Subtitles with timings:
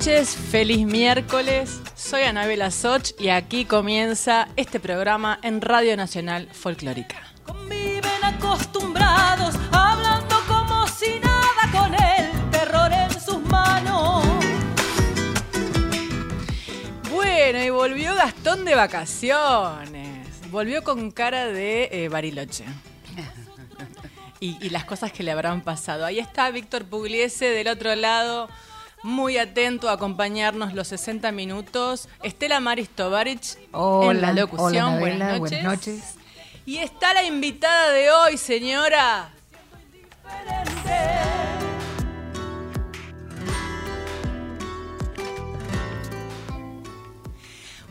[0.00, 1.78] Noches, feliz miércoles.
[1.94, 7.18] Soy Anabela Soch y aquí comienza este programa en Radio Nacional Folclórica.
[7.44, 14.24] Conviven acostumbrados, hablando como si nada con el terror en sus manos.
[17.10, 20.50] Bueno, y volvió Gastón de vacaciones.
[20.50, 22.64] Volvió con cara de eh, Bariloche.
[24.42, 26.06] Y, y las cosas que le habrán pasado.
[26.06, 28.48] Ahí está Víctor Pugliese del otro lado,
[29.02, 32.08] muy atento a acompañarnos los 60 minutos.
[32.22, 34.94] Estela Maris Tovarich en la locución.
[34.94, 35.40] hola, buenas, noches.
[35.40, 36.14] buenas noches.
[36.66, 39.30] Y está la invitada de hoy, señora.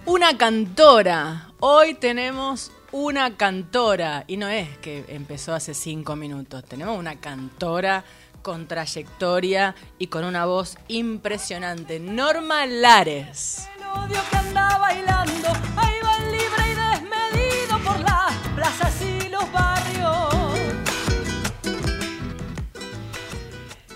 [0.05, 1.51] Una cantora.
[1.59, 4.23] Hoy tenemos una cantora.
[4.27, 6.63] Y no es que empezó hace cinco minutos.
[6.63, 8.03] Tenemos una cantora
[8.41, 11.99] con trayectoria y con una voz impresionante.
[11.99, 13.67] Norma Lares.
[13.77, 19.51] El odio que anda bailando, ahí va libre y desmedido por las plazas y los
[19.51, 20.29] barrios.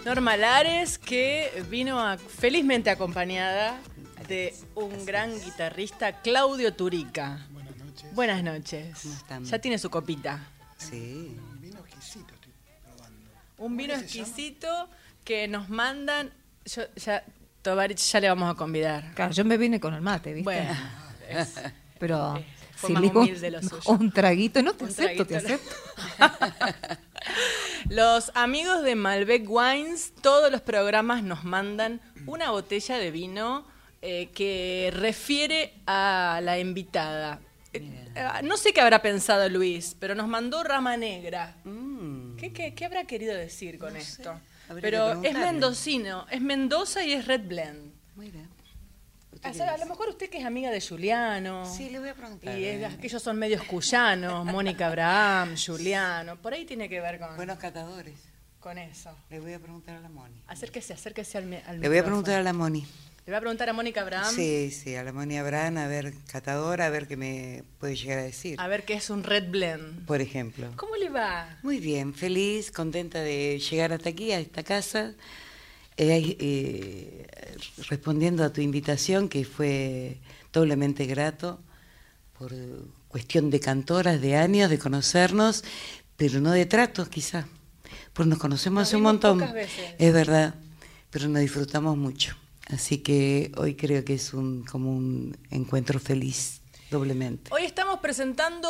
[0.05, 3.79] Norma Lares que vino a- felizmente acompañada
[4.27, 7.45] de un gran guitarrista, Claudio Turica.
[7.51, 8.13] Buenas noches.
[8.15, 8.99] Buenas noches.
[9.01, 9.45] ¿Cómo están?
[9.45, 10.39] Ya tiene su copita.
[10.77, 11.37] Sí.
[11.61, 12.33] Vino exquisito.
[13.63, 14.89] Un vino exquisito
[15.23, 16.31] que nos mandan.
[16.65, 17.23] Yo, ya,
[17.61, 19.13] Tovarich, ya le vamos a convidar.
[19.15, 20.43] Claro, yo me vine con el mate, ¿viste?
[20.43, 20.75] Bueno,
[21.97, 22.43] Pero
[22.75, 23.81] fue si más le digo humilde lo suyo.
[23.85, 25.75] un traguito, no te Un acepto, te acepto.
[27.89, 33.65] los amigos de Malbec Wines, todos los programas nos mandan una botella de vino
[34.01, 37.39] eh, que refiere a la invitada.
[37.71, 37.81] Eh,
[38.15, 41.55] eh, no sé qué habrá pensado Luis, pero nos mandó rama negra.
[41.63, 42.02] Mm.
[42.43, 44.31] ¿Qué, qué- qué habrá querido decir con esto?
[44.69, 47.93] Habría que Pero es mendocino, es Mendoza y es Red Blend.
[48.15, 48.49] Muy bien.
[49.31, 49.85] ¿Usted O qué sea, a dice?
[49.85, 51.65] lo mejor usted que es amiga de Juliano.
[51.65, 52.57] Sí, le voy a preguntar.
[52.57, 52.85] Y es- eh.
[52.85, 58.15] aquellos son medios cuyanos, Mónica Abraham, Juliano, por ahí tiene que ver con, Buenos catadores.
[58.59, 59.15] con eso.
[59.29, 60.35] Le voy a preguntar a la Moni.
[60.47, 62.85] Acérquese, acérquese al, al Le voy a preguntar a la Moni.
[63.25, 66.13] Le voy a preguntar a Mónica Abraham Sí, sí, a la Moni Abraham, a ver,
[66.27, 68.59] catadora, a ver qué me puede llegar a decir.
[68.59, 70.05] a ver qué es un Red Blend.
[70.05, 70.69] Por ejemplo.
[70.75, 71.57] ¿Cómo le va?
[71.63, 75.13] Muy bien, feliz, contenta de llegar hasta aquí, a esta casa,
[75.95, 77.27] eh, eh,
[77.87, 80.17] respondiendo a tu invitación, que fue
[80.51, 81.61] doblemente grato,
[82.37, 82.51] por
[83.07, 85.63] cuestión de cantoras, de años, de conocernos,
[86.17, 87.47] pero no de tratos quizá,
[88.11, 89.95] porque nos conocemos Nos hace un montón, veces.
[89.97, 90.55] es verdad,
[91.09, 92.35] pero nos disfrutamos mucho.
[92.67, 97.51] Así que hoy creo que es un, como un encuentro feliz, doblemente.
[97.53, 98.69] Hoy estamos presentando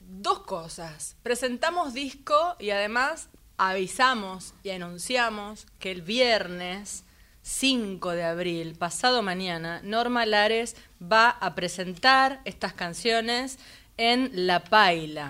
[0.00, 1.16] dos cosas.
[1.22, 3.28] Presentamos disco y además
[3.58, 7.04] avisamos y anunciamos que el viernes
[7.42, 13.58] 5 de abril, pasado mañana, Norma Lares va a presentar estas canciones
[13.96, 15.28] en La Paila.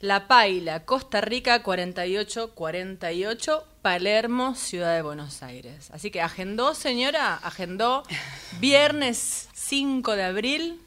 [0.00, 5.90] La Paila, Costa Rica 4848, Palermo, Ciudad de Buenos Aires.
[5.90, 8.02] Así que agendó, señora, agendó
[8.60, 10.80] viernes 5 de abril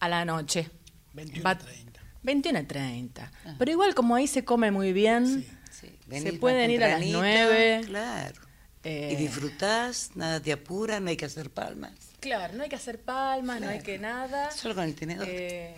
[0.00, 0.70] a la noche.
[1.14, 2.00] 21 Va- a 30.
[2.22, 3.32] 21 a 30.
[3.58, 7.00] Pero igual como ahí se come muy bien, Sí, Se venís pueden ir a las
[7.00, 7.80] tempranito, nueve.
[7.86, 8.40] Claro.
[8.84, 9.10] Eh.
[9.12, 11.92] Y disfrutás, nada te apura, no hay que hacer palmas.
[12.20, 14.50] claro, no hay que hacer palmas, no hay que nada.
[14.50, 15.26] Solo con el tenedor.
[15.28, 15.74] Eh,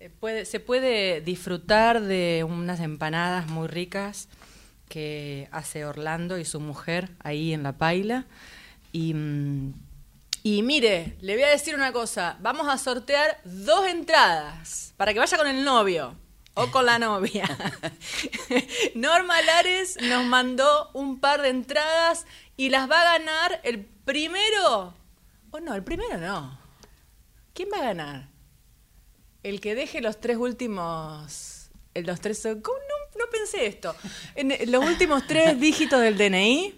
[0.00, 4.28] eh, puede, se puede disfrutar de unas empanadas muy ricas
[4.90, 8.26] que hace Orlando y su mujer ahí en La Paila.
[8.92, 9.72] Y, mm,
[10.42, 15.20] y mire, le voy a decir una cosa, vamos a sortear dos entradas para que
[15.20, 16.14] vaya con el novio
[16.54, 17.44] o con la novia.
[18.94, 22.26] Norma Lares nos mandó un par de entradas
[22.56, 24.94] y las va a ganar el primero.
[25.52, 26.58] O no, el primero no.
[27.54, 28.28] ¿Quién va a ganar?
[29.42, 31.70] El que deje los tres últimos.
[31.94, 32.40] el- Los tres.
[32.42, 33.94] ¿Cómo no, no pensé esto?
[34.34, 36.74] En los últimos tres dígitos del DNI.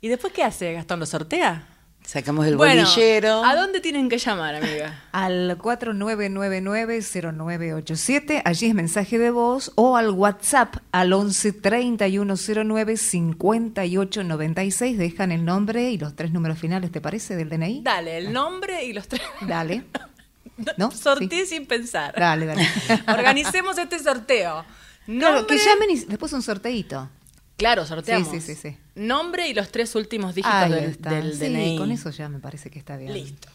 [0.00, 0.72] ¿Y después qué hace?
[0.72, 1.68] ¿Gastón lo sortea?
[2.04, 3.44] Sacamos el bueno, bolillero.
[3.44, 5.04] ¿a dónde tienen que llamar, amiga?
[5.12, 15.30] Al 4999-0987, allí es mensaje de voz, o al WhatsApp al 11 3109 5896, dejan
[15.32, 17.82] el nombre y los tres números finales, ¿te parece, del DNI?
[17.82, 19.22] Dale, el nombre y los tres.
[19.42, 19.84] Dale.
[20.76, 20.90] ¿No?
[20.90, 21.54] Sorteé Sí.
[21.56, 22.14] sin pensar.
[22.16, 22.66] Dale, dale.
[23.08, 24.64] Organicemos este sorteo.
[25.06, 27.08] Claro, que llamen y después un sorteito.
[27.56, 28.28] Claro, sorteamos.
[28.28, 28.76] Sí, sí, sí, sí.
[28.94, 31.10] Nombre y los tres últimos dígitos Ahí del, está.
[31.10, 31.76] del Sí, DNI.
[31.78, 33.12] con eso ya me parece que está bien.
[33.12, 33.48] Listo.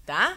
[0.00, 0.36] ¿Está?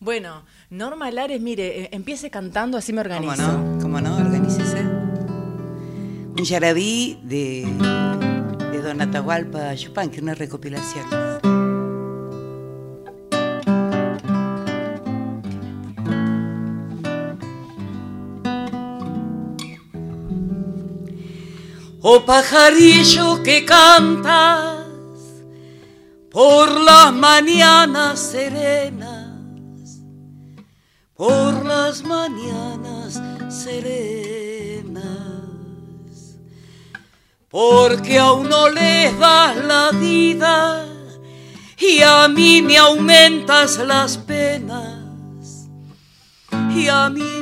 [0.00, 3.52] Bueno, Norma Lares, mire, eh, empiece cantando, así me ¿Cómo organizo.
[3.58, 3.78] no?
[3.80, 4.16] ¿Cómo no?
[4.16, 4.80] Organícese.
[4.82, 7.64] Un yarabí de,
[8.72, 11.06] de Don Atahualpa Yupanqui, una recopilación.
[22.04, 24.84] Oh pajarillo que cantas
[26.32, 30.00] por las mañanas serenas,
[31.14, 34.98] por las mañanas serenas,
[37.48, 40.84] porque a uno les das la vida
[41.78, 45.68] y a mí me aumentas las penas,
[46.74, 47.41] y a mí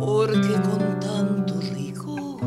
[0.00, 2.40] porque con tanto rigor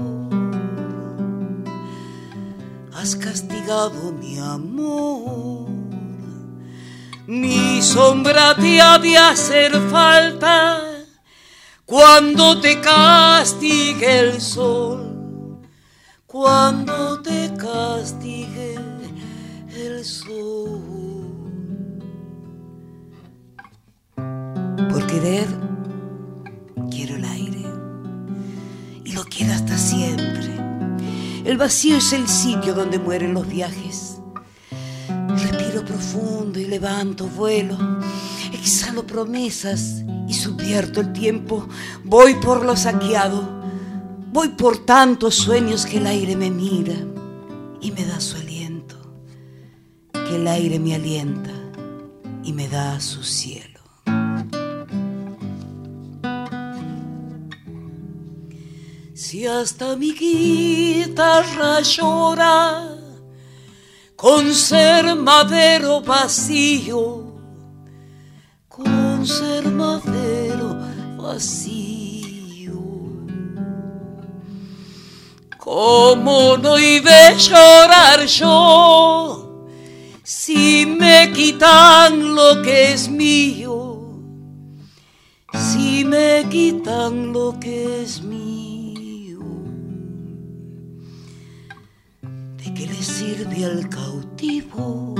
[2.95, 5.69] has castigado mi amor.
[7.27, 10.81] Mi sombra te ha de hacer falta
[11.85, 15.61] cuando te castigue el sol,
[16.25, 18.75] cuando te castigue
[19.75, 20.81] el sol.
[24.89, 25.62] Por querer
[29.51, 30.53] hasta siempre.
[31.45, 34.17] El vacío es el sitio donde mueren los viajes.
[35.29, 37.77] Respiro profundo y levanto vuelo.
[38.53, 41.67] Exhalo promesas y subvierto el tiempo.
[42.03, 43.61] Voy por lo saqueado.
[44.31, 46.95] Voy por tantos sueños que el aire me mira
[47.81, 48.95] y me da su aliento.
[50.13, 51.51] Que el aire me alienta
[52.43, 53.72] y me da su cielo.
[59.25, 62.89] Si hasta mi guitarra llora
[64.17, 67.23] con ser madero vacío,
[68.67, 70.77] con ser madero
[71.17, 72.81] vacío.
[75.57, 79.69] ¿Cómo no iba a llorar yo
[80.21, 83.73] si me quitan lo que es mío?
[85.53, 88.42] Si me quitan lo que es mío,
[92.83, 95.15] qué le sirve al cautivo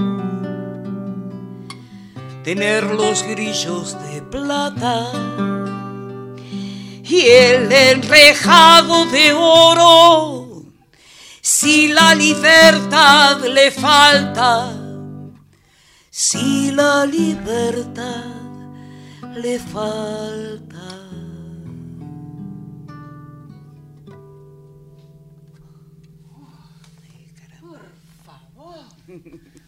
[2.43, 5.11] tener los grillos de plata
[7.03, 10.63] y el enrejado de oro?
[11.41, 14.73] Si la libertad le falta,
[16.09, 18.25] si la libertad
[19.35, 21.02] le falta.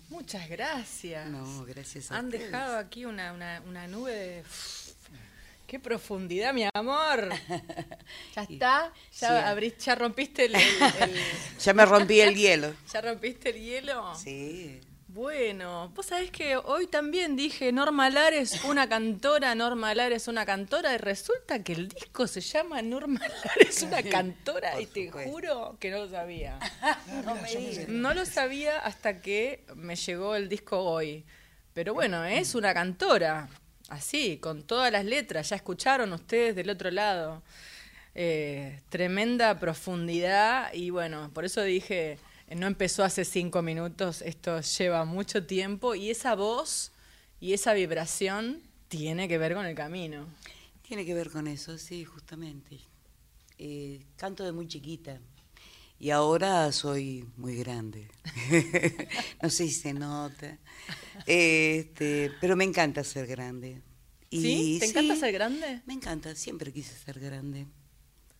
[0.09, 1.27] Muchas gracias.
[1.29, 2.45] No, gracias a Han ustedes.
[2.45, 4.43] dejado aquí una, una, una nube de...
[5.67, 7.29] ¡Qué profundidad, mi amor!
[8.35, 8.93] ¿Ya está?
[8.93, 9.25] ¿Ya, Sí.
[9.25, 10.61] abrís- ya rompiste el, el-
[11.01, 11.19] el-
[11.59, 12.73] Ya me rompí el hielo.
[12.93, 14.15] ¿Ya rompiste el hielo?
[14.15, 14.79] Sí.
[15.15, 20.93] Bueno, vos sabés que hoy también dije Norma Lares, una cantora, Norma Lares, una cantora,
[20.93, 25.31] y resulta que el disco se llama Norma Lares, una cantora, y te supuesto.
[25.31, 26.59] juro que no lo sabía.
[27.23, 27.85] No me.
[27.87, 31.23] No lo sabía hasta que me llegó el disco hoy.
[31.73, 33.47] Pero bueno, es una cantora,
[33.87, 35.47] así, con todas las letras.
[35.47, 37.41] Ya escucharon ustedes del otro lado.
[38.15, 42.17] Eh, tremenda profundidad y bueno, por eso dije,
[42.49, 46.91] no empezó hace cinco minutos, esto lleva mucho tiempo y esa voz
[47.39, 50.27] y esa vibración tiene que ver con el camino.
[50.87, 52.79] Tiene que ver con eso, sí, justamente.
[53.57, 55.19] Eh, canto de muy chiquita
[55.99, 58.07] y ahora soy muy grande.
[59.41, 60.57] no sé si se nota.
[61.25, 63.81] Este, pero me encanta ser grande.
[64.29, 64.77] Y ¿Sí?
[64.79, 65.81] ¿Te encanta sí, ser grande?
[65.85, 67.65] Me encanta, siempre quise ser grande.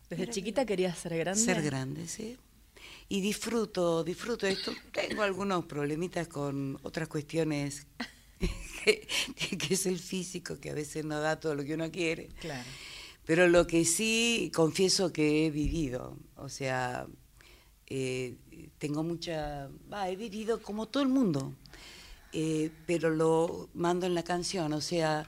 [0.09, 1.41] ¿Desde chiquita querías ser grande?
[1.41, 2.37] Ser grande, sí.
[3.07, 4.73] Y disfruto, disfruto esto.
[4.91, 7.85] Tengo algunos problemitas con otras cuestiones,
[8.83, 9.07] que,
[9.57, 12.29] que es el físico, que a veces no da todo lo que uno quiere.
[12.39, 12.67] Claro.
[13.25, 17.07] Pero lo que sí confieso que he vivido, o sea,
[17.87, 18.35] eh,
[18.77, 21.53] tengo mucha, va, he vivido como todo el mundo,
[22.33, 25.27] eh, pero lo mando en la canción, o sea,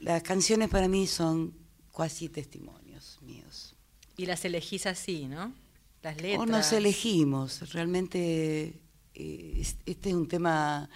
[0.00, 1.54] las canciones para mí son
[1.96, 3.74] casi testimonios míos.
[4.16, 5.54] Y las elegís así, ¿no?
[6.02, 6.40] Las letras.
[6.40, 8.80] O nos elegimos, realmente
[9.14, 10.88] eh, es- este es un tema,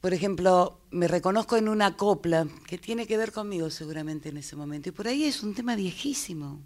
[0.00, 4.56] por ejemplo, me reconozco en una copla que tiene que ver conmigo seguramente en ese
[4.56, 6.60] momento, y por ahí es un tema viejísimo,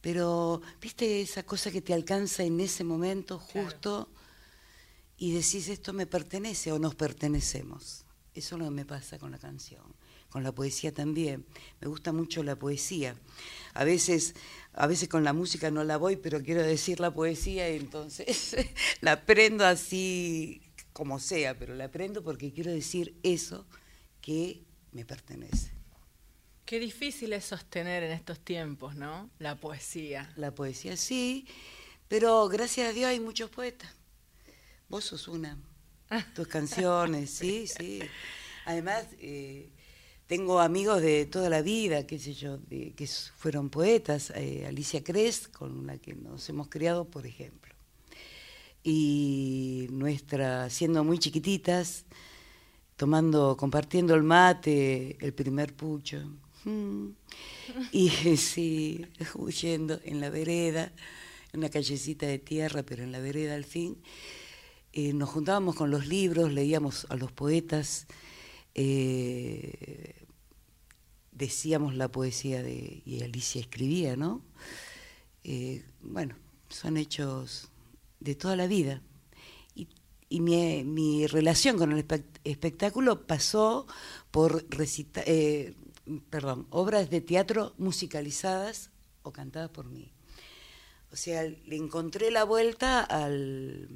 [0.00, 4.08] pero viste esa cosa que te alcanza en ese momento justo
[5.18, 9.30] y decís esto me pertenece o nos pertenecemos, eso es lo que me pasa con
[9.30, 9.82] la canción.
[10.30, 11.44] Con la poesía también.
[11.80, 13.14] Me gusta mucho la poesía.
[13.74, 14.34] A veces,
[14.72, 18.56] a veces con la música no la voy, pero quiero decir la poesía y entonces
[19.00, 23.66] la aprendo así como sea, pero la aprendo porque quiero decir eso
[24.20, 25.72] que me pertenece.
[26.64, 29.28] Qué difícil es sostener en estos tiempos, ¿no?
[29.38, 30.32] La poesía.
[30.36, 31.46] La poesía sí,
[32.06, 33.92] pero gracias a Dios hay muchos poetas.
[34.88, 35.58] Vos sos una.
[36.34, 38.00] Tus canciones, sí, sí.
[38.66, 39.70] Además, eh,
[40.30, 43.06] tengo amigos de toda la vida, qué sé yo, que
[43.36, 44.30] fueron poetas.
[44.36, 47.74] eh, Alicia Cres, con la que nos hemos criado, por ejemplo.
[48.82, 52.06] Y nuestra, siendo muy chiquititas,
[52.96, 56.18] tomando, compartiendo el mate, el primer pucho.
[56.64, 57.08] mm,
[57.92, 60.92] Y sí, huyendo en la vereda,
[61.52, 63.98] en una callecita de tierra, pero en la vereda al fin.
[64.92, 68.06] Eh, nos juntábamos con los libros, leíamos a los poetas,
[68.74, 70.14] eh,
[71.32, 74.42] decíamos la poesía de, y Alicia escribía, ¿no?
[75.44, 76.36] Eh, bueno,
[76.68, 77.70] son hechos
[78.20, 79.02] de toda la vida.
[80.32, 83.88] Y, mi, relación con el espect- espectáculo pasó
[84.30, 84.64] por
[85.26, 85.74] eh,
[86.70, 88.90] obras de teatro musicalizadas
[89.22, 90.12] o cantadas por mí.
[91.12, 93.88] O sea, le encontré la vuelta al,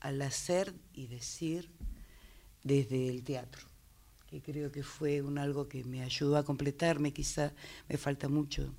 [0.00, 1.70] al hacer y decir
[2.62, 3.67] desde el teatro,
[4.28, 7.52] que creo que fue un algo que me ayudó a completarme, quizá
[7.88, 8.74] me falta mucho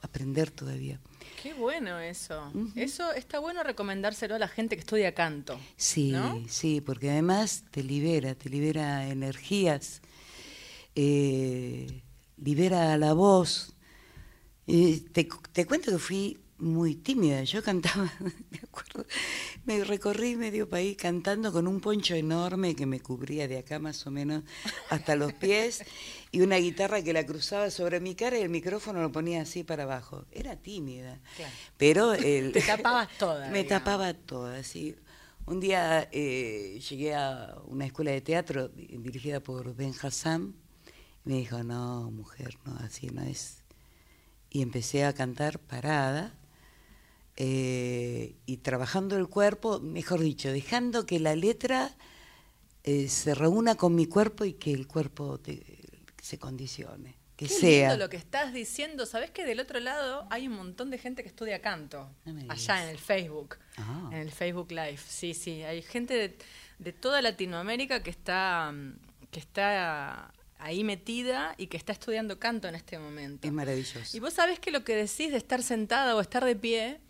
[0.00, 1.00] aprender todavía.
[1.42, 2.52] Qué bueno eso.
[2.76, 5.58] Eso está bueno recomendárselo a la gente que estudia canto.
[5.76, 6.40] Sí, ¿no?
[6.48, 10.02] sí, porque además te libera, te libera energías,
[10.94, 12.02] eh,
[12.36, 13.74] libera la voz.
[14.66, 18.12] Y te, te cuento que fui muy tímida, yo cantaba,
[18.50, 19.04] me acuerdo,
[19.64, 24.04] me recorrí medio país cantando con un poncho enorme que me cubría de acá más
[24.06, 24.42] o menos
[24.90, 25.84] hasta los pies
[26.32, 29.62] y una guitarra que la cruzaba sobre mi cara y el micrófono lo ponía así
[29.62, 30.24] para abajo.
[30.32, 31.52] Era tímida, Claro.
[31.76, 33.68] pero el, Te tapabas toda, Me digamos.
[33.84, 34.96] tapaba toda, sí.
[35.46, 40.54] Un día eh, llegué a una escuela de teatro di- dirigida por Ben Hassan
[41.24, 43.58] y me dijo, no, mujer, no, así no es.
[44.50, 46.34] Y empecé a cantar parada
[47.36, 51.94] eh, y trabajando el cuerpo, mejor dicho, dejando que la letra
[52.84, 55.64] eh, se reúna con mi cuerpo y que el cuerpo te-
[56.20, 57.88] se condicione, que Qué sea.
[57.90, 59.06] lindo lo que estás diciendo.
[59.06, 62.08] ¿Sabés que del otro lado hay un montón de gente que estudia canto?
[62.24, 63.56] No allá en el Facebook.
[63.76, 64.10] Ah.
[64.12, 64.98] En el Facebook Live.
[65.08, 65.62] Sí, sí.
[65.62, 66.36] Hay gente de,
[66.78, 68.72] de toda Latinoamérica que está,
[69.30, 73.46] que está ahí metida y que está estudiando canto en este momento.
[73.48, 74.16] Es maravilloso.
[74.16, 77.00] Y vos sabés que lo que decís de estar sentada o estar de pie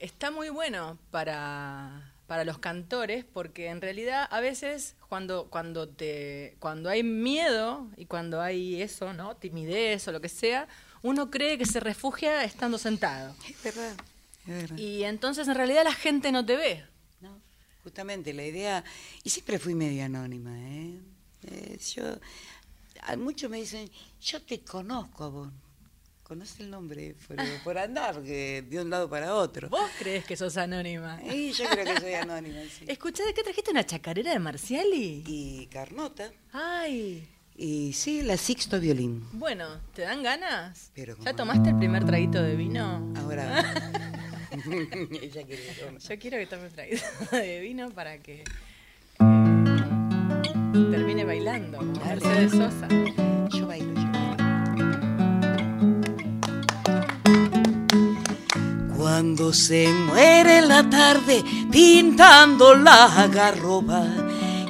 [0.00, 6.56] está muy bueno para, para los cantores, porque en realidad a veces cuando, cuando, te,
[6.58, 9.36] cuando hay miedo y cuando hay eso, ¿no?
[9.36, 10.66] timidez o lo que sea,
[11.02, 13.34] uno cree que se refugia estando sentado.
[13.48, 13.96] Es verdad,
[14.46, 14.78] es verdad.
[14.78, 16.84] Y entonces en realidad la gente no te ve.
[17.20, 17.38] No,
[17.84, 18.84] justamente la idea,
[19.22, 20.98] y siempre fui medio anónima, ¿eh?
[21.46, 22.04] Eh, yo,
[23.18, 23.90] muchos me dicen,
[24.20, 25.48] yo te conozco a vos.
[26.30, 29.68] Conoce el nombre por, por andar, que de un lado para otro.
[29.68, 31.20] Vos crees que sos anónima.
[31.24, 32.84] Y yo creo que soy anónima, sí.
[32.86, 35.24] Escuchá, ¿de qué trajiste una chacarera de Marciali?
[35.26, 39.26] Y Carnota, Ay, y sí, la Sixto Violín.
[39.32, 40.92] bueno, ¿te dan ganas?
[40.94, 43.12] Pero ¿Ya tomaste el primer traguito de vino?
[43.16, 43.74] Ahora,
[45.20, 45.64] ella quiere.
[45.98, 48.44] Yo quiero que tome un traguito de vino para que eh,
[50.92, 52.04] termine bailando como.
[52.04, 52.86] Mercedes Sosa.
[53.52, 53.99] Yo bailo,
[59.12, 64.04] Cuando se muere la tarde pintando la garroba,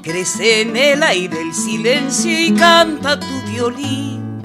[0.03, 4.41] crece en el aire el silencio y canta tu violín.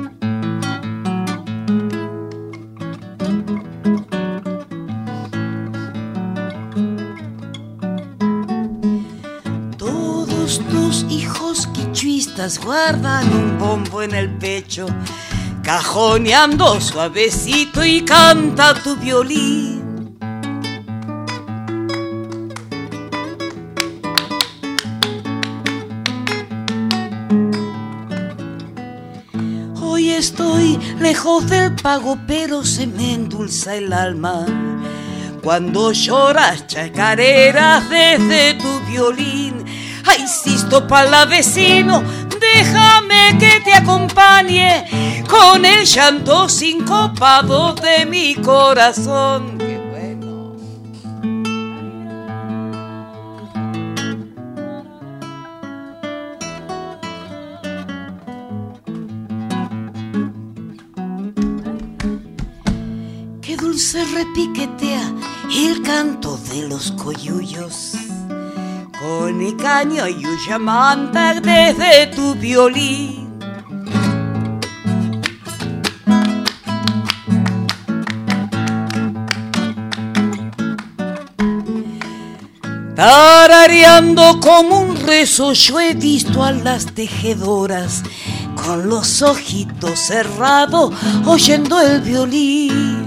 [9.78, 14.88] Todos tus hijos quichuistas guardan un bombo en el pecho,
[15.64, 19.85] cajoneando suavecito y canta tu violín.
[30.36, 34.46] Estoy lejos del pago, pero se me endulza el alma.
[35.42, 39.64] Cuando lloras chacareras desde tu violín,
[40.04, 40.26] ay,
[41.10, 42.04] la vecino,
[42.54, 49.55] déjame que te acompañe con el llanto sincopado de mi corazón.
[64.14, 65.14] Repiquetea
[65.54, 67.94] el canto de los coyullos.
[69.00, 73.26] Con el caño y un llamanta desde tu violín.
[82.96, 88.04] Tarareando como un rezo yo he visto a las tejedoras
[88.56, 90.94] con los ojitos cerrados
[91.26, 93.05] oyendo el violín.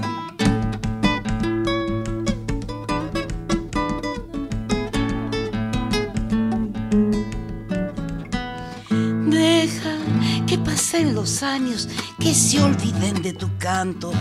[10.98, 11.88] Pasen los años,
[12.18, 14.12] que se olviden de tu canto,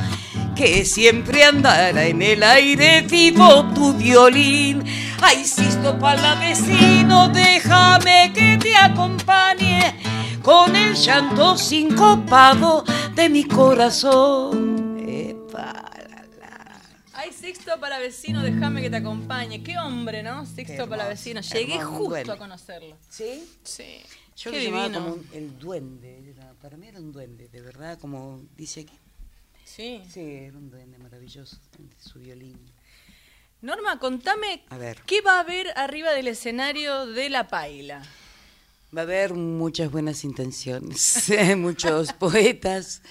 [0.56, 4.84] que siempre andará en el aire vivo tu violín.
[5.22, 9.96] Ay, Sisto Palavecino, déjame que te acompañe
[10.44, 12.84] con el llanto sincopado
[13.16, 14.98] de mi corazón.
[15.08, 15.92] Epa.
[17.14, 19.64] Ay, Sixto para vecino, déjame que te acompañe.
[19.64, 20.46] Qué hombre, ¿no?
[20.46, 21.42] Sixto Qué para vecino.
[21.42, 22.96] Llegué hermoso, justo a conocerlo.
[23.10, 23.44] ¿Sí?
[23.64, 24.02] Sí.
[24.38, 25.04] Yo Qué lo llamaba divino.
[25.04, 28.94] como un- el duende, era- para mí era un duende, de verdad, como dice aquí.
[29.66, 30.02] Sí.
[30.10, 31.58] Sí, era un duende maravilloso,
[32.00, 32.58] su violín.
[33.62, 35.02] Norma, contame A ver.
[35.08, 38.04] qué va a haber arriba del escenario de La Paila.
[38.96, 43.02] Va a haber muchas buenas intenciones, muchos poetas,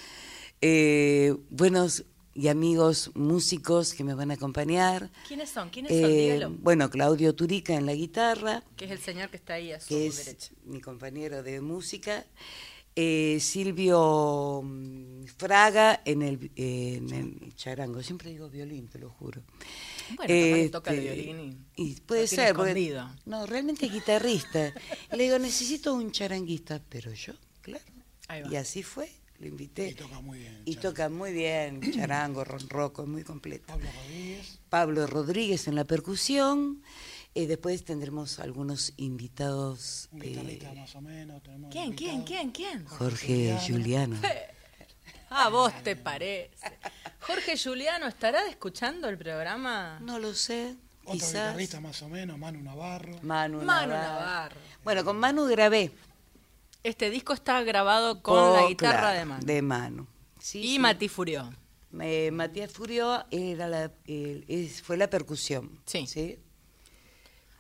[0.62, 2.04] eh, buenos
[2.36, 5.10] y amigos músicos que me van a acompañar.
[5.26, 5.70] ¿Quiénes son?
[5.70, 6.10] ¿Quiénes son?
[6.10, 6.50] Eh, Dígalo.
[6.60, 9.88] bueno, Claudio Turica en la guitarra, Que es el señor que está ahí a su
[9.88, 10.52] que es derecha.
[10.64, 12.26] mi compañero de música.
[12.98, 19.42] eh, Silvio mm, Fraga en el, en el charango, siempre digo violín, te lo juro.
[20.16, 22.94] Bueno, que toca el Este, violín y, y puede ser, porque-
[23.26, 24.72] no, realmente es guitarrista.
[25.12, 27.84] Le digo, necesito un charanguista, pero yo, claro.
[28.50, 29.88] Y así fue, lo invité.
[29.90, 30.62] Y toca muy bien.
[30.64, 30.88] Y charango.
[30.90, 33.66] toca muy bien, charango, ronroco, es muy completo.
[33.66, 34.58] Pablo Rodríguez.
[34.68, 36.82] Pablo Rodríguez en la percusión.
[37.34, 40.08] eh, después tendremos algunos invitados.
[40.12, 41.42] Un eh, guitarrista más o menos.
[41.42, 42.24] tenemos ¿Quién, quién, invitado.
[42.26, 42.84] quién, quién?
[42.86, 44.16] Jorge Juliano.
[45.28, 46.52] Ah, vos te parece.
[47.20, 49.98] Jorge Juliano, ¿estará escuchando el programa?
[50.00, 51.32] No lo sé, Otro quizás.
[51.32, 53.18] guitarrista más o menos, Manu Navarro.
[53.22, 54.20] Manu, Manu Navarro.
[54.20, 54.60] Navarro.
[54.84, 55.90] Bueno, con Manu grabé.
[56.86, 59.44] Este disco está grabado con Oh, la guitarra claro, de mano.
[59.44, 60.06] De Manu.
[60.38, 60.78] Sí, y sí.
[60.78, 61.52] Mati Furió.
[62.00, 63.90] Eh, Matías Furio era la,
[64.84, 65.80] fue la percusión.
[65.86, 66.38] Sí.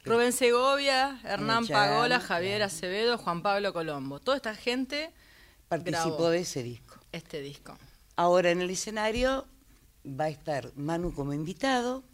[0.04, 4.20] Rubén Segovia, Hernán Pagola, Javier Acevedo, Juan Pablo Colombo.
[4.20, 5.10] Toda esta gente
[5.68, 7.00] Participó grabó de ese disco.
[7.10, 7.76] este disco.
[8.14, 9.46] Ahora en el escenario
[10.06, 12.04] va a estar Manu como invitado,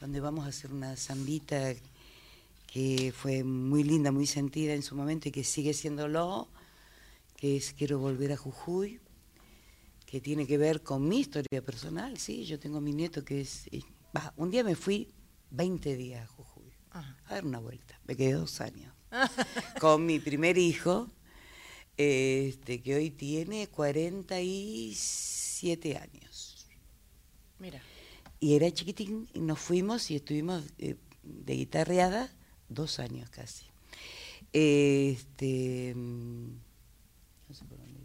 [0.00, 1.72] donde vamos a hacer una zambita
[2.76, 6.50] que fue muy linda, muy sentida en su momento y que sigue siéndolo,
[7.34, 9.00] que es Quiero volver a Jujuy,
[10.04, 13.66] que tiene que ver con mi historia personal, sí, yo tengo mi nieto que es...
[14.14, 15.10] va, un día me fui
[15.52, 17.16] 20 días a Jujuy Ajá.
[17.24, 18.92] a dar una vuelta, me quedé dos años,
[19.80, 21.10] con mi primer hijo,
[21.96, 26.66] este, que hoy tiene 47 años.
[27.58, 27.80] Mira.
[28.38, 32.30] Y era chiquitín y nos fuimos y estuvimos eh, de guitarreada
[32.68, 33.66] dos años casi.
[34.52, 36.48] Este, mm,
[37.48, 37.96] no sé por dónde.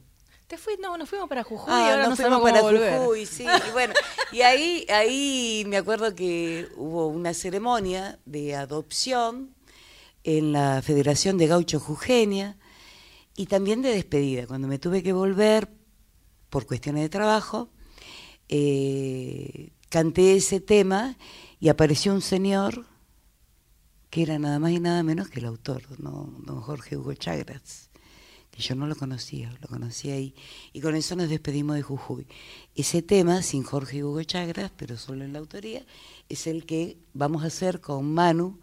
[0.48, 2.62] Te fui, no, nos fuimos para Jujuy y Ah, ahora no nos fuimos cómo para
[2.62, 3.00] volver.
[3.00, 3.46] Jujuy, sí.
[3.46, 3.94] Y bueno,
[4.34, 9.56] y ahí, ahí me acuerdo que hubo una ceremonia de adopción
[10.24, 12.58] en la Federación de Gaucho Jujeña
[13.36, 14.46] y también de despedida.
[14.46, 15.70] Cuando me tuve que volver
[16.50, 17.70] por cuestiones de trabajo,
[18.50, 21.18] eh, canté ese tema
[21.62, 22.91] y apareció un señor
[24.12, 26.36] que era nada más y nada menos que el autor, ¿no?
[26.40, 27.90] don Jorge Hugo Chagras,
[28.52, 30.36] que yo no lo conocía, lo conocí ahí.
[30.74, 32.28] Y con eso nos despedimos de Jujuy.
[32.76, 35.86] Ese tema, sin Jorge Hugo Chagras, pero solo en la autoría,
[36.28, 38.60] es el que vamos a hacer con Manu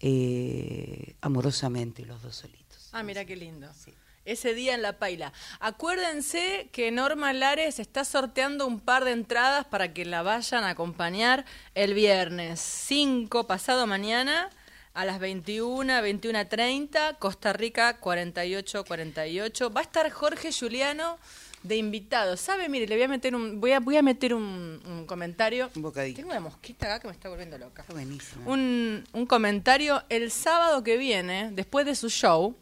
[0.00, 2.90] eh, amorosamente, los dos solitos.
[2.90, 3.68] Ah, mira qué lindo.
[3.74, 3.94] Sí.
[4.24, 5.32] Ese día en La Paila.
[5.60, 10.70] Acuérdense que Norma Lares está sorteando un par de entradas para que la vayan a
[10.70, 11.44] acompañar
[11.76, 14.50] el viernes 5, pasado mañana,
[14.94, 19.70] a las 21, 21.30, Costa Rica 48, 48.
[19.70, 21.18] Va a estar Jorge Juliano
[21.62, 22.36] de invitado.
[22.36, 22.68] ¿Sabe?
[22.68, 25.70] Mire, le voy a meter un, voy a, voy a meter un, un comentario.
[25.74, 26.16] Un bocadito.
[26.16, 28.50] Tengo una mosquita acá que me está volviendo loca Está buenísimo.
[28.50, 30.02] un, un comentario.
[30.08, 32.56] El sábado que viene, después de su show,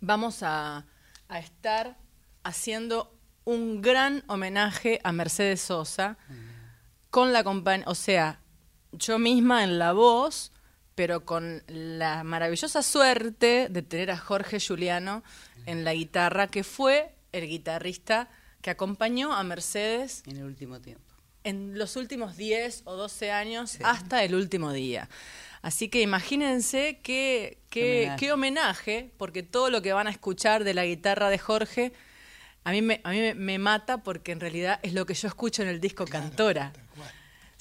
[0.00, 0.84] vamos a,
[1.28, 1.96] a estar
[2.42, 3.10] haciendo
[3.44, 6.16] un gran homenaje a Mercedes Sosa
[7.10, 8.40] con la compañía, o sea,
[8.92, 10.50] yo misma en la voz,
[10.94, 15.22] pero con la maravillosa suerte de tener a Jorge Juliano
[15.66, 18.28] en la guitarra, que fue el guitarrista
[18.60, 21.02] que acompañó a Mercedes En el último tiempo.
[21.42, 25.08] en los últimos 10 o 12 años hasta el último día.
[25.62, 28.18] Así que imagínense qué, qué, Homenaje.
[28.18, 31.92] qué homenaje, porque todo lo que van a escuchar de la guitarra de Jorge,
[32.64, 35.28] a mí, me, a mí me, me mata porque en realidad es lo que yo
[35.28, 36.72] escucho en el disco Cantora.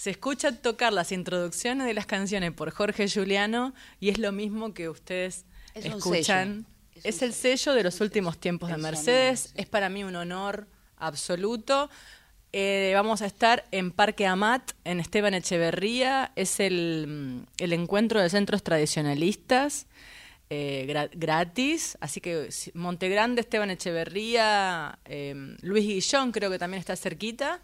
[0.04, 4.74] Se escucha tocar las introducciones de las canciones por Jorge Juliano y es lo mismo
[4.74, 6.66] que ustedes Es escuchan.
[7.06, 9.40] Es, el sello de los últimos tiempos de sonido, Mercedes.
[9.40, 9.62] sí.
[9.62, 11.90] Es para mí un honor absoluto.
[12.52, 16.34] Eh, vamos a estar en Parque Amat, en Esteban Echeverría.
[16.36, 19.88] Es el, mm, el encuentro de centros tradicionalistas.
[20.50, 26.98] eh, gra- gratis, así que Montegrande, Esteban Echeverría, eh, Luis Guillón creo que también está
[26.98, 27.62] cerquita.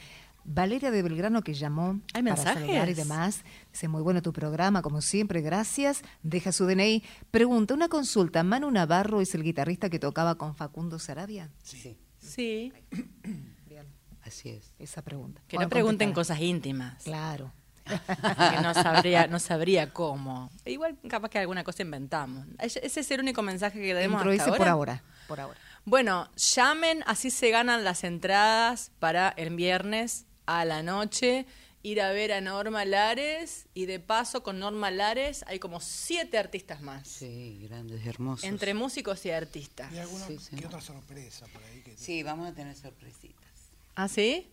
[0.43, 2.61] Valeria de Belgrano que llamó ¿Hay para mensajes?
[2.63, 3.43] saludar y demás.
[3.71, 6.01] Dice, muy bueno tu programa, como siempre, gracias.
[6.23, 7.03] Deja su DNI.
[7.29, 8.43] Pregunta, una consulta.
[8.43, 11.49] ¿Manu Navarro es el guitarrista que tocaba con Facundo Sarabia?
[11.63, 11.97] Sí, Sí.
[12.37, 13.87] Bien,
[14.23, 14.73] así es.
[14.79, 15.41] esa pregunta.
[15.47, 17.03] Que no pregunten cosas íntimas.
[17.03, 17.51] Claro.
[17.85, 20.49] Porque no sabría, no sabría cómo.
[20.65, 22.45] Igual capaz que alguna cosa inventamos.
[22.59, 24.93] Ese ese es el único mensaje que debemos Dentro hasta por ahora.
[24.93, 25.03] ahora.
[25.27, 25.59] Por ahora.
[25.83, 31.47] Bueno, llamen, así se ganan las entradas para el viernes a la noche.
[31.83, 36.37] Ir a ver a Norma Lares y de paso con Norma Lares hay como siete
[36.37, 37.07] artistas más.
[37.07, 38.43] Sí, grandes, hermosos.
[38.43, 39.91] Entre músicos y artistas.
[39.91, 40.55] ¿Y alguna Sí, sí.
[40.55, 41.81] que otra sorpresa por ahí?
[41.81, 43.49] Que Sí, vamos a tener sorpresitas.
[43.95, 44.47] ¿Ah, sí?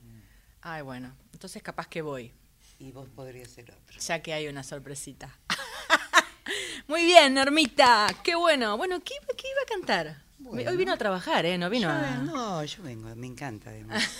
[0.62, 2.32] Ay, bueno, entonces capaz que voy,
[2.78, 3.98] Y vos podrías ser otro.
[4.00, 5.36] ya que hay una sorpresita.
[6.88, 8.76] Muy bien, Normita, qué bueno.
[8.78, 10.22] Bueno, ¿qué, iba- qué iba a cantar?
[10.70, 11.58] Hoy vino a trabajar, ¿eh?
[11.58, 12.10] No vino Yo a...
[12.18, 14.02] no, yo vengo, me encanta además.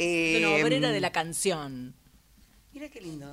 [0.00, 1.92] Es una Eh, obrera de la canción.
[2.78, 3.26] Mira qué lindo,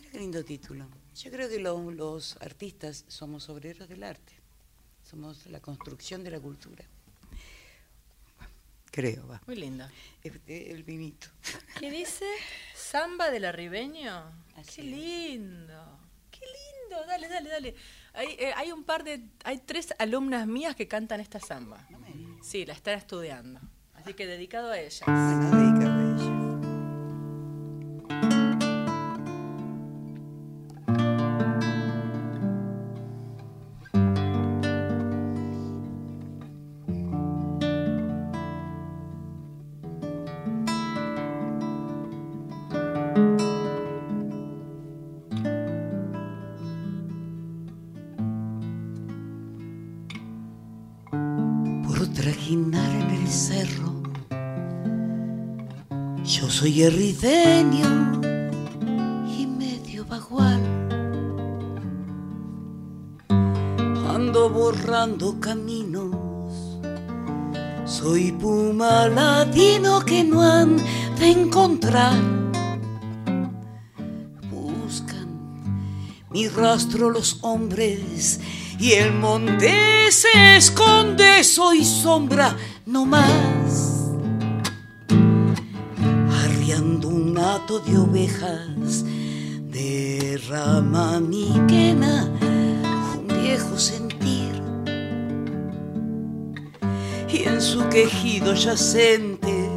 [0.00, 0.84] mira qué lindo título.
[1.14, 4.32] Yo creo que lo- los artistas somos obreros del arte,
[5.08, 6.84] somos la construcción de la cultura.
[8.90, 9.40] Creo, va.
[9.46, 9.86] Muy lindo.
[10.24, 11.28] El, el vinito.
[11.78, 12.24] ¿Qué dice?
[12.74, 14.24] ¿Samba del arribeño?
[14.56, 15.98] Así Qué lindo.
[16.32, 17.06] Qué lindo.
[17.06, 17.74] Dale, dale, dale.
[18.14, 19.22] Hay, eh, hay un par de...
[19.44, 21.86] Hay tres alumnas mías que cantan esta samba.
[22.42, 23.60] Sí, la están estudiando.
[23.94, 25.02] Así que dedicado a ellas.
[25.06, 25.99] Bueno, dedicado
[56.60, 58.20] soy errideño
[59.34, 60.60] y medio bagual.
[63.30, 66.14] Ando borrando caminos.
[67.86, 70.76] Soy puma latino que no han
[71.18, 72.20] de encontrar.
[74.50, 75.30] Buscan
[76.28, 78.38] mi rastro los hombres
[78.78, 83.59] y el monte se esconde, soy sombra no más.
[87.78, 89.04] De ovejas,
[89.70, 92.28] derrama mi quena
[93.14, 94.60] un viejo sentir.
[97.28, 99.70] Y en su quejido yacente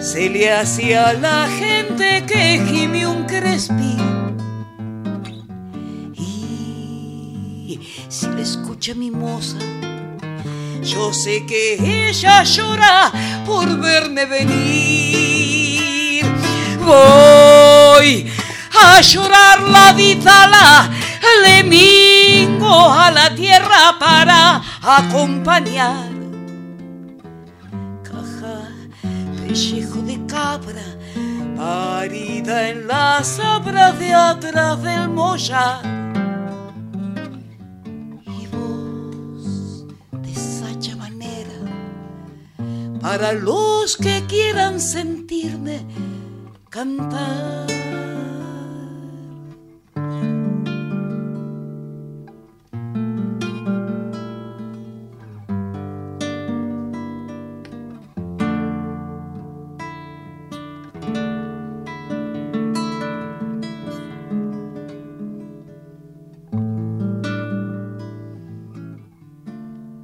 [0.00, 4.36] se le hacía a la gente que gime un crespín.
[6.14, 9.58] Y si le escucha mi moza,
[10.82, 13.12] yo sé que ella llora
[13.44, 15.23] por verme venir.
[16.84, 18.30] Voy
[18.78, 20.90] a llorar la vida, la
[21.42, 26.10] le mingo a la tierra para acompañar.
[28.02, 28.68] Caja,
[29.36, 30.84] pellejo de cabra,
[31.56, 35.82] parida en la sabra de atrás del mollar.
[38.26, 39.86] Y voz
[40.22, 41.58] de esa manera
[43.00, 45.84] para los que quieran sentirme
[46.74, 47.66] cantar.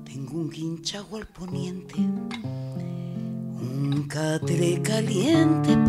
[0.04, 5.79] Tengo un guinchago al poniente, un catre caliente.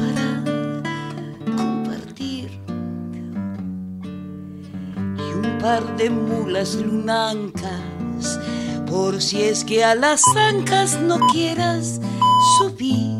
[5.97, 8.39] De mulas lunancas
[8.91, 12.01] por si es que a las zancas no quieras
[12.57, 13.19] subir.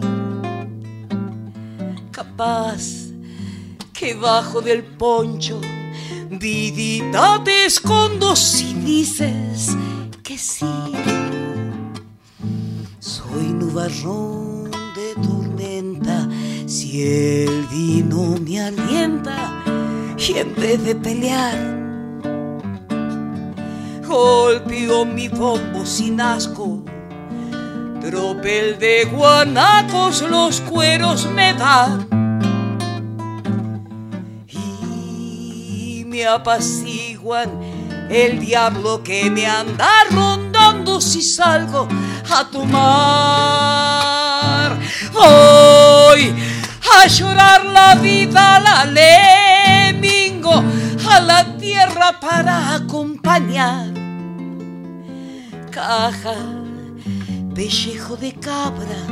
[2.11, 3.11] Capaz
[3.93, 5.61] que bajo del poncho,
[6.29, 9.75] vidita te escondo si dices
[10.23, 10.65] que sí.
[12.99, 16.27] Soy nubarrón de tormenta
[16.65, 19.63] si el vino me alienta
[20.17, 21.80] y en vez de pelear
[24.11, 26.83] golpeó mi bombo sin asco.
[28.01, 32.07] Tropel de guanacos los cueros me dan
[34.47, 37.49] y me apaciguan
[38.09, 41.87] el diablo que me anda rondando si salgo
[42.29, 42.81] a tomar.
[45.13, 46.35] Voy
[46.99, 49.40] a llorar la vida, la lemingo
[57.55, 59.07] Pellejo de cabra,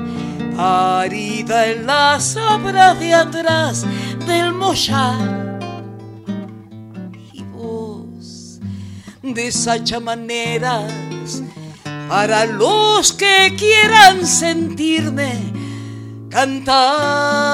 [0.56, 3.86] parida en la sobra de atrás
[4.28, 5.60] del mollar.
[7.34, 8.60] Y vos,
[10.00, 11.42] maneras
[12.08, 15.34] para los que quieran sentirme
[16.30, 17.50] cantar.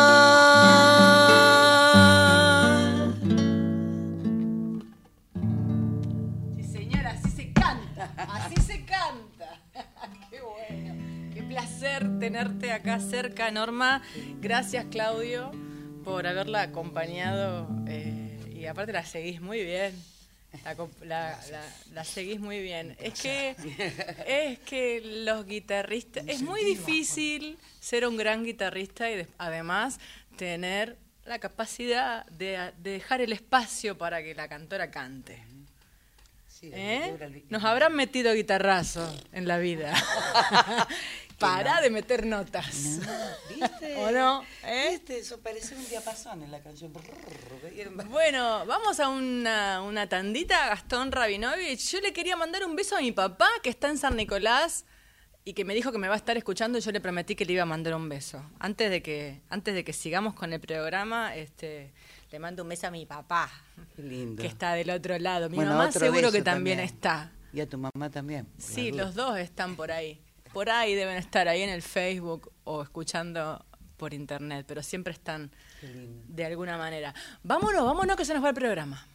[12.00, 14.02] Placer tenerte acá cerca, Norma.
[14.42, 15.52] Gracias, Claudio,
[16.04, 17.68] por haberla acompañado.
[17.88, 19.94] eh, y aparte la seguís muy bien.
[20.64, 22.96] La, comp- la- la- la seguís muy bien.
[23.00, 23.56] Es que,
[24.28, 26.24] es que los guitarristas.
[26.28, 30.00] Es muy difícil ser un gran guitarrista y de- además
[30.38, 35.44] tener la capacidad de, de dejar el espacio para que la cantora cante.
[36.62, 37.44] ¿Eh?
[37.50, 39.94] Nos habrán metido guitarrazo en la vida.
[41.40, 43.00] Para de meter notas.
[43.50, 43.96] ¿Viste?
[43.98, 44.44] ¿O no?
[44.64, 44.90] ¿Eh?
[44.92, 45.20] ¿Viste?
[45.20, 46.94] Eso parece un diapasón en la canción.
[48.10, 51.92] Bueno, vamos a una, una tandita, Gastón Rabinovich.
[51.92, 54.86] Yo le quería mandar un beso a mi papá, que está en San Nicolás,
[55.44, 57.46] y que me dijo que me va a estar escuchando, y yo le prometí que
[57.46, 58.44] le iba a mandar un beso.
[58.60, 61.92] Antes de que, antes de que sigamos con el programa, este,
[62.32, 63.52] le mando un beso a mi papá,
[63.96, 64.42] Qué lindo.
[64.42, 65.50] que está del otro lado.
[65.50, 66.80] Mi Bueno, mamá seguro que también, también.
[66.80, 67.32] está.
[67.54, 68.48] Y a tu mamá también.
[68.58, 70.22] Sí, los dos están por ahí.
[70.56, 73.66] Por ahí deben estar, ahí en el Facebook o escuchando
[73.98, 77.14] por internet, pero siempre están de alguna manera.
[77.44, 79.06] Vámonos, vámonos que se nos va el programa.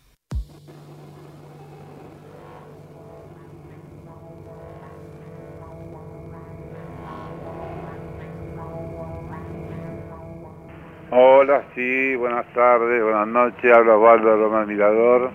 [11.11, 13.73] Hola, sí, buenas tardes, buenas noches.
[13.73, 15.31] Habla Osvaldo Roma Mirador.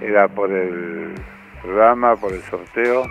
[0.00, 1.14] Era por el
[1.62, 3.04] programa, por el sorteo.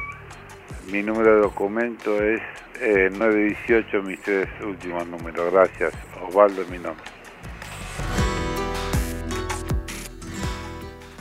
[0.92, 2.42] Mi número de documento es
[2.80, 5.52] eh, 918, mis tres últimos números.
[5.52, 5.94] Gracias.
[6.26, 7.04] Osvaldo es mi nombre.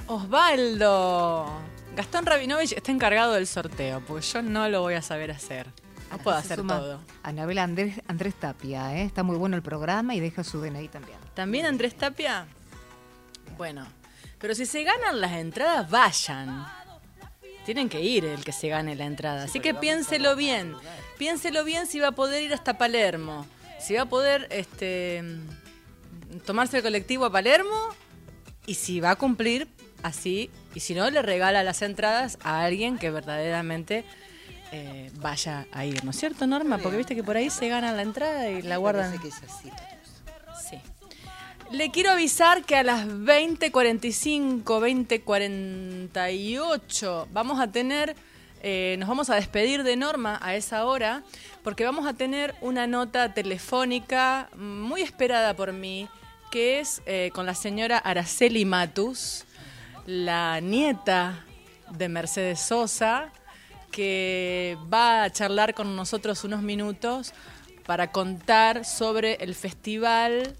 [0.06, 1.50] Osvaldo.
[1.96, 5.66] Gastón Rabinovich está encargado del sorteo, porque yo no lo voy a saber hacer.
[6.12, 7.00] No puedo hacer todo.
[7.24, 9.02] Anabel Andrés, Andrés Tapia, ¿eh?
[9.02, 11.18] está muy bueno el programa y deja su DNI también.
[11.34, 12.46] ¿También Andrés Tapia?
[13.56, 13.84] Bueno,
[14.38, 16.66] pero si se ganan las entradas, vayan.
[17.66, 19.42] Tienen que ir el que se gane la entrada.
[19.42, 20.76] Así que piénselo bien.
[21.18, 23.44] Piénselo bien si va a poder ir hasta Palermo.
[23.80, 25.24] Si va a poder este,
[26.44, 27.76] tomarse el colectivo a Palermo
[28.66, 29.66] y si va a cumplir
[30.04, 30.48] así.
[30.76, 34.04] Y si no, le regala las entradas a alguien que verdaderamente
[34.70, 36.04] eh, vaya a ir.
[36.04, 36.78] ¿No es cierto, Norma?
[36.78, 39.18] Porque viste que por ahí se gana la entrada y la guardan.
[39.18, 39.72] Que es así.
[41.72, 48.14] Le quiero avisar que a las 20.45, 20.48 vamos a tener,
[48.62, 51.24] eh, nos vamos a despedir de Norma a esa hora,
[51.64, 56.08] porque vamos a tener una nota telefónica muy esperada por mí,
[56.52, 59.44] que es eh, con la señora Araceli Matus,
[60.06, 61.44] la nieta
[61.90, 63.32] de Mercedes Sosa,
[63.90, 67.32] que va a charlar con nosotros unos minutos
[67.84, 70.54] para contar sobre el festival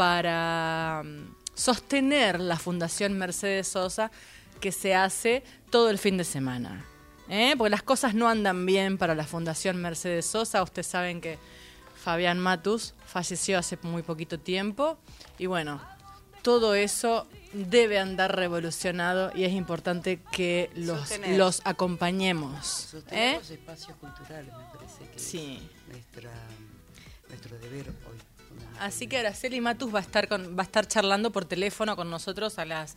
[0.00, 4.10] para mm, sostener la Fundación Mercedes Sosa
[4.58, 6.86] que se hace todo el fin de semana.
[7.28, 7.52] ¿eh?
[7.58, 10.62] Porque las cosas no andan bien para la Fundación Mercedes Sosa.
[10.62, 11.38] Ustedes saben que
[12.02, 14.96] Fabián Matus falleció hace muy poquito tiempo
[15.38, 15.82] y bueno,
[16.40, 21.36] todo eso debe andar revolucionado y es importante que los, Sostener.
[21.38, 22.66] los acompañemos.
[22.66, 23.38] Sostener ¿eh?
[23.38, 25.60] los espacios culturales, me parece que Sí.
[25.60, 26.30] es nuestra,
[27.28, 28.29] nuestro deber hoy.
[28.78, 32.10] Así que Araceli Matus va a estar con, va a estar charlando por teléfono con
[32.10, 32.96] nosotros a las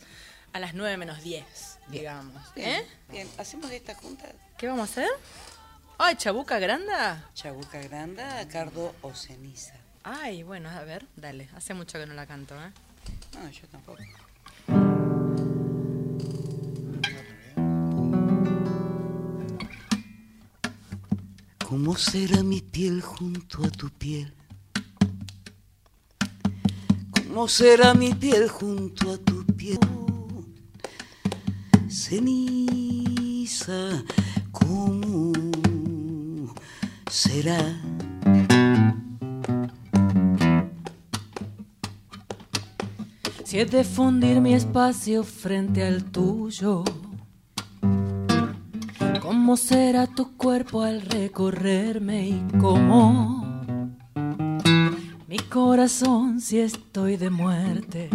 [0.52, 2.54] a las 9 menos 10, digamos.
[2.54, 2.86] Bien, ¿Eh?
[3.10, 4.32] bien, hacemos esta junta.
[4.56, 5.08] ¿Qué vamos a hacer?
[5.98, 7.28] Ay, chabuca granda.
[7.34, 9.74] Chabuca Granda, Cardo o Ceniza.
[10.02, 11.48] Ay, bueno, a ver, dale.
[11.56, 12.72] Hace mucho que no la canto, ¿eh?
[13.34, 14.02] No, yo tampoco.
[21.66, 24.32] ¿Cómo será mi piel junto a tu piel?
[27.34, 29.80] ¿Cómo será mi piel junto a tu piel?
[31.88, 33.74] Ceniza,
[34.52, 35.32] ¿cómo
[37.10, 37.58] será?
[43.42, 46.84] Si he de fundir mi espacio frente al tuyo,
[49.20, 53.53] ¿cómo será tu cuerpo al recorrerme y cómo
[55.34, 58.08] mi corazón si estoy de muerte?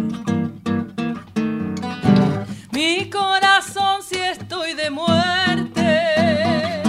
[2.72, 6.82] Mi corazón si estoy de muerte.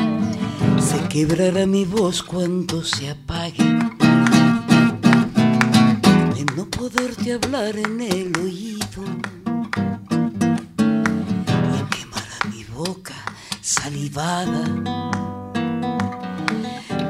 [0.80, 3.62] Se quebrará mi voz cuando se apague.
[6.34, 9.04] De no poderte hablar en el oído.
[11.76, 13.16] Y quemará mi boca
[13.60, 14.64] salivada.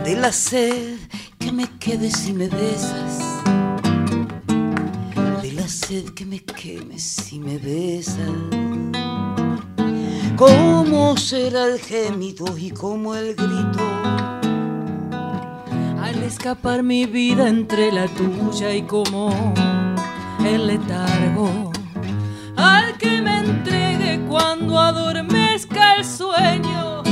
[0.04, 1.01] De la sed
[1.62, 3.20] me quede si me besas.
[5.44, 8.36] De la sed que me queme si me besas.
[10.36, 13.86] ¿Cómo será el gemido y cómo el grito?
[16.02, 19.54] Al escapar mi vida entre la tuya y como
[20.44, 21.72] el letargo
[22.58, 27.11] al que me entregue cuando adormezca el sueño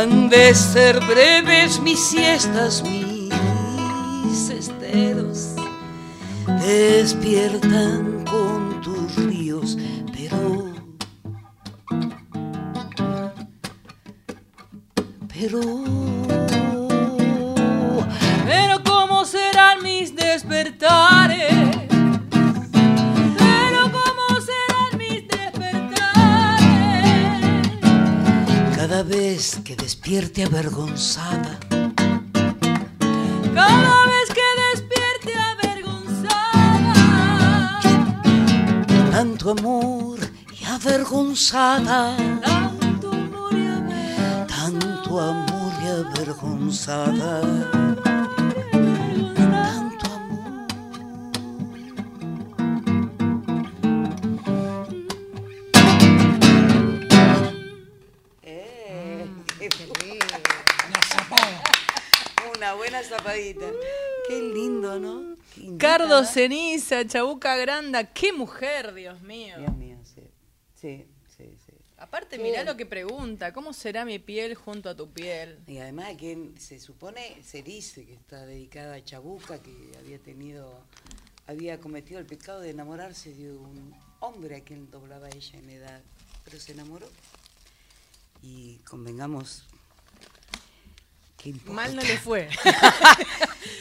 [0.00, 5.54] Han de ser breves mis siestas, mis esteros
[6.64, 9.76] despiertan con tus ríos,
[10.10, 10.72] pero
[15.28, 15.60] pero
[18.46, 21.19] Pero cómo serán mis despertares.
[29.00, 31.58] Cada vez que despierte avergonzada
[33.54, 36.94] Cada vez que despierte avergonzada.
[39.10, 40.18] tanto amor
[40.60, 44.46] y avergonzada Tanto amor y avergonzada.
[44.48, 47.40] tanto amor y avergonzada
[63.32, 65.36] Qué lindo, ¿no?
[65.54, 65.76] Qué.
[65.78, 69.56] Cardo Ceniza, Chabuca Granda, qué mujer, Dios mío.
[69.58, 70.22] Dios mío, sí.
[70.74, 71.06] Sí,
[71.36, 71.72] sí, sí.
[71.98, 75.58] Aparte, mirá lo que pregunta, ¿cómo será mi piel junto a tu piel?
[75.66, 80.82] Y además que se supone, se dice que está dedicada a Chabuca, que había tenido,
[81.46, 86.00] había cometido el pecado de enamorarse de un hombre a quien doblaba ella en edad,
[86.44, 87.06] pero se enamoró.
[88.42, 89.66] Y convengamos
[91.66, 92.48] Mal no le fue.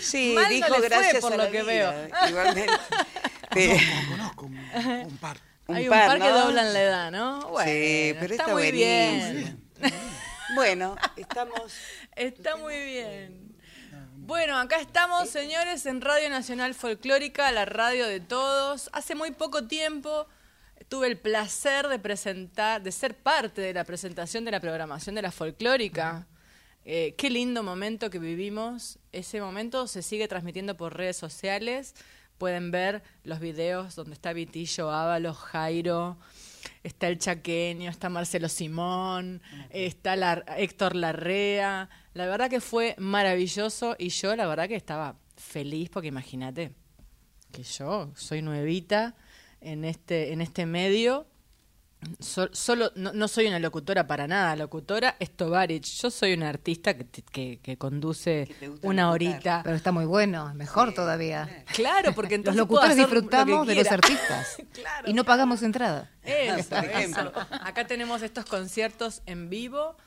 [0.02, 2.30] Sí, Mal no dijo fue, gracias por a lo la que vida, veo.
[2.30, 2.74] Igualmente.
[3.52, 3.80] Pero-
[4.10, 4.58] Conozco, conozco un,
[5.06, 5.38] un par.
[5.68, 7.48] Un Hay un par, par que doblan la edad, ¿no?
[7.50, 9.64] Bueno, sí, pero está, está, muy bien.
[10.56, 11.74] Bueno, estamos
[12.16, 13.56] Está muy bien.
[14.16, 18.90] Bueno, acá estamos, señores, en Radio Nacional Folclórica, la radio de todos.
[18.94, 20.28] Hace muy poco tiempo
[20.88, 25.22] tuve el placer de presentar, de ser parte de la presentación de la programación de
[25.24, 26.28] la folclórica.
[26.92, 28.98] Eh, qué lindo momento que vivimos.
[29.12, 31.94] Ese momento se sigue transmitiendo por redes sociales.
[32.40, 36.18] Pueden ver los videos donde está Vitillo Ábalos, Jairo,
[36.82, 41.92] está el Chaqueño, está Marcelo Simón, está la- Héctor Larrea.
[42.16, 46.72] La verdad que fue maravilloso y yo la verdad que estaba feliz porque imagínate
[47.52, 49.16] que yo soy nuevita
[49.62, 51.28] en este, en este medio.
[52.20, 55.86] So- solo no, no soy una locutora para nada, locutora es Tovarich.
[56.02, 59.08] Yo soy una artista que, te- que, que conduce Que una locutar.
[59.14, 59.62] horita.
[59.66, 61.66] Pero está muy bueno, mejor todavía.
[61.74, 65.62] Claro, porque Los entonces puedo locutores lo disfrutamos de los artistas Claro, y no pagamos
[65.62, 66.10] entrada.
[66.24, 67.32] Eso, Por ejemplo.
[67.32, 67.48] eso.
[67.64, 69.98] Acá tenemos estos conciertos en vivo.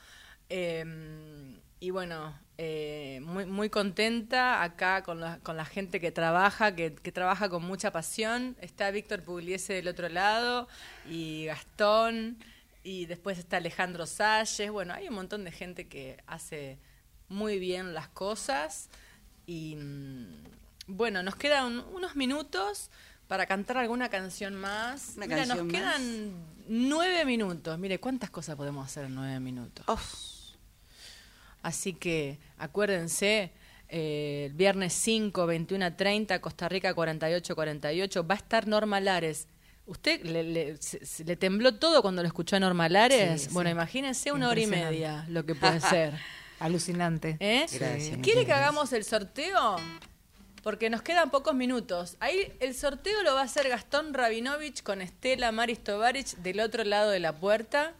[0.49, 1.52] eh,
[1.83, 6.95] y bueno, eh, muy, muy contenta acá con la, con la gente que trabaja, que,
[6.95, 8.55] que trabaja con mucha pasión.
[8.61, 10.69] Está Víctor Pugliese del otro lado
[11.09, 12.37] y Gastón
[12.85, 14.71] y después está Alejandro Salles.
[14.71, 16.79] Bueno, hay un montón de gente que hace
[17.27, 18.89] muy bien las cosas
[19.45, 20.27] y mm,
[20.87, 22.91] bueno, nos quedan unos minutos
[23.27, 25.15] para cantar alguna canción más.
[25.17, 25.81] Una Mira, canción nos más.
[25.81, 27.77] quedan nueve minutos.
[27.77, 29.85] Mire, ¿cuántas cosas podemos hacer en nueve minutos?
[31.63, 33.51] Así que acuérdense,
[33.89, 38.99] eh, el viernes 5, 21 a 30, Costa Rica 48, 48, va a estar Norma
[38.99, 39.47] Lares.
[39.85, 43.43] ¿Usted le, le- se- le tembló todo cuando lo escuchó a Norma Lares?
[43.43, 43.71] Sí, bueno, sí.
[43.71, 46.13] imagínense una hora y media lo que puede ser.
[46.59, 47.35] Alucinante.
[47.39, 47.65] ¿Eh?
[47.71, 49.75] Gracias, ¿Quiere que hagamos el sorteo?
[50.61, 52.15] Porque nos quedan pocos minutos.
[52.21, 56.85] Ahí el sorteo lo va a hacer Gastón Rabinovich con Estela Maris Tovarich del otro
[56.85, 57.93] lado de la puerta.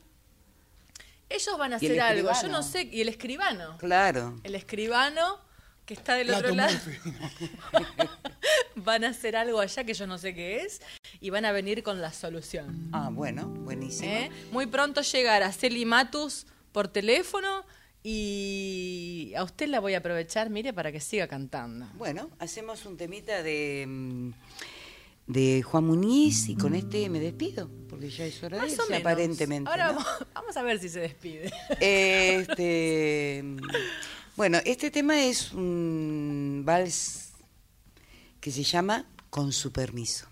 [1.34, 3.78] Ellos van a ¿Y el hacer algo, yo no sé, y el escribano.
[3.80, 4.40] Claro.
[4.44, 5.40] El escribano
[5.84, 6.78] que está del Plato otro lado.
[8.76, 10.82] Van a hacer algo allá que yo no sé qué es
[11.20, 12.90] y van a venir con la solución.
[12.92, 14.12] Ah, bueno, buenísimo.
[14.12, 14.32] ¿eh?
[14.52, 17.66] Muy pronto llegará Celi Matus por teléfono
[18.04, 21.88] y a usted la voy a aprovechar, mire, para que siga cantando.
[21.96, 24.32] Bueno, hacemos un temita de, mm,
[25.28, 28.86] de Juan Muniz y con este me despido, porque ya es hora de irse, o
[28.88, 29.02] menos.
[29.02, 29.70] aparentemente.
[29.70, 29.96] Ahora ¿no?
[29.96, 31.52] vamos, vamos a ver si se despide.
[31.80, 33.58] Este, mm,
[34.36, 37.32] bueno, este tema es un vals
[38.40, 40.28] que se llama Con su permiso.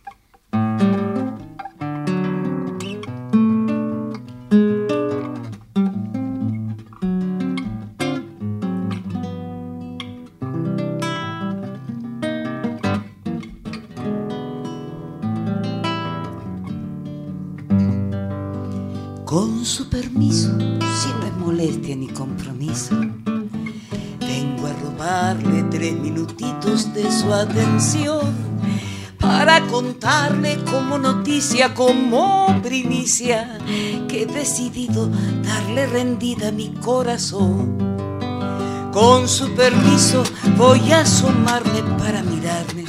[31.70, 33.58] Como primicia,
[34.08, 35.08] que he decidido
[35.44, 37.78] darle rendida a mi corazón.
[38.92, 40.24] Con su permiso
[40.58, 42.86] voy a asomarme para mirarme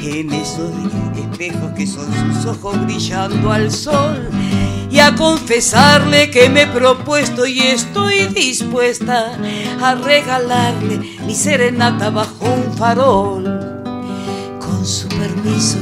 [0.00, 0.70] en esos
[1.16, 4.30] espejos que son sus ojos brillando al sol
[4.90, 9.38] y a confesarle que me he propuesto y estoy dispuesta
[9.80, 13.44] a regalarle mi serenata bajo un farol.
[14.60, 15.78] Con su permiso,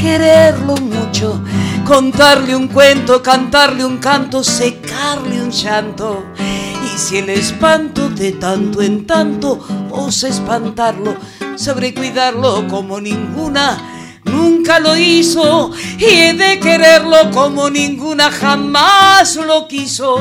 [0.00, 1.42] quererlo mucho,
[1.84, 6.24] contarle un cuento, cantarle un canto, secarle un llanto.
[6.38, 9.58] Y si el espanto de tanto en tanto
[9.90, 11.16] osa espantarlo,
[11.56, 13.76] sobre cuidarlo como ninguna
[14.24, 20.18] nunca lo hizo y he de quererlo como ninguna jamás lo quiso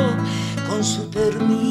[0.67, 1.67] con su permiso.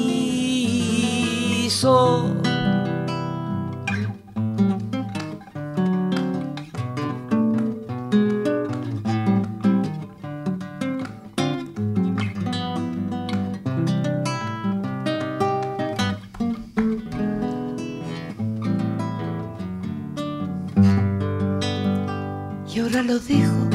[22.86, 23.68] Ahora lo dejo,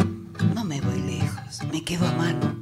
[0.55, 2.55] no me voy lejos, me quedo a mano.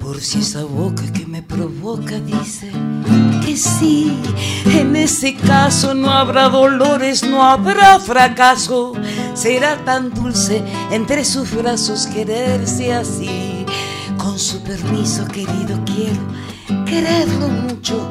[0.00, 2.72] Por si esa boca que me provoca dice
[3.44, 4.18] que sí,
[4.66, 8.94] en ese caso no habrá dolores, no habrá fracaso.
[9.34, 13.64] Será tan dulce entre sus brazos quererse así.
[14.16, 18.10] Con su permiso, querido, quiero quererlo mucho.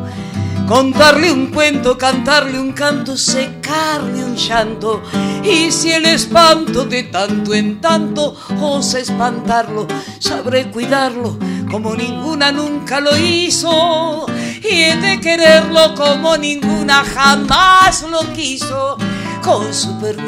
[0.68, 5.02] Contarle un cuento, cantarle un canto, secarle un llanto.
[5.42, 9.88] Y si el espanto de tanto en tanto osa espantarlo,
[10.20, 11.40] sabré cuidarlo
[11.72, 14.26] como ninguna nunca lo hizo.
[14.62, 18.98] Y he de quererlo como ninguna jamás lo quiso,
[19.42, 20.28] con su permiso.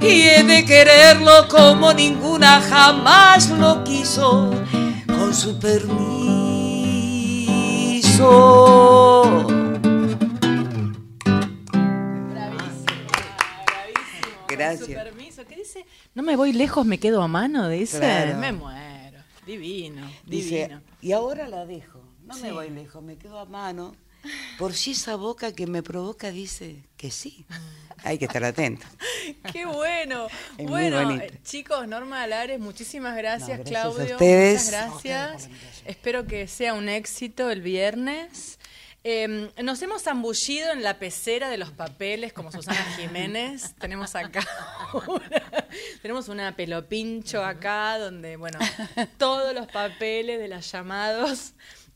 [0.00, 4.50] Y he de quererlo como ninguna jamás lo quiso,
[5.06, 6.21] con su permiso.
[14.48, 14.86] Gracias.
[14.88, 15.86] Su permiso, ¿qué dice?
[16.14, 17.98] No me voy lejos, me quedo a mano, dice.
[17.98, 18.38] Claro.
[18.38, 19.18] Me muero.
[19.46, 20.82] Divino, Dice, divino.
[21.00, 22.00] y ahora la dejo.
[22.24, 22.42] No Sí.
[22.42, 23.94] me voy lejos, me quedo a mano.
[24.58, 27.44] Por si esa boca que me provoca dice que sí.
[28.04, 28.86] Hay que estar atento.
[29.52, 30.26] Qué bueno.
[30.58, 34.14] Es bueno, eh, chicos, Norma Alares, muchísimas gracias, No, gracias a Claudio.
[34.16, 34.64] ustedes.
[34.66, 35.48] Muchas gracias.
[35.86, 38.58] Espero que sea un éxito el viernes.
[39.04, 43.74] Eh, nos hemos zambullido en la pecera de los papeles como Susana Jiménez.
[43.80, 44.46] Tenemos acá
[45.08, 45.42] una,
[46.02, 48.58] tenemos una pelopincho acá donde, bueno,
[49.18, 51.54] todos los papeles de los llamados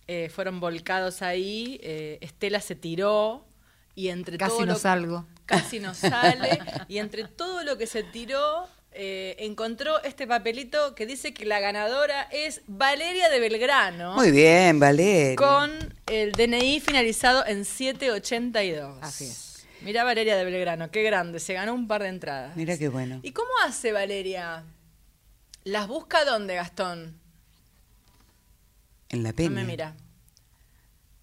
[0.09, 1.79] eh, fueron volcados ahí.
[1.83, 3.47] Eh, Estela se tiró
[3.95, 5.27] y entre Casi todo no lo- salgo.
[5.47, 6.59] Casi no sale.
[6.89, 11.61] y entre todo lo que se tiró, eh, encontró este papelito que dice que la
[11.61, 14.15] ganadora es Valeria de Belgrano.
[14.15, 15.37] Muy bien, Valeria.
[15.37, 18.99] Con el DNI finalizado en 782.
[19.03, 19.67] Así es.
[19.83, 22.57] Mirá Valeria de Belgrano, qué grande, se ganó un par de entradas.
[22.57, 23.21] Mira qué bueno.
[23.23, 24.65] ¿Y cómo hace Valeria?
[25.65, 27.21] ¿Las busca dónde, Gastón?
[29.11, 29.51] En la No peña.
[29.51, 29.95] me mira.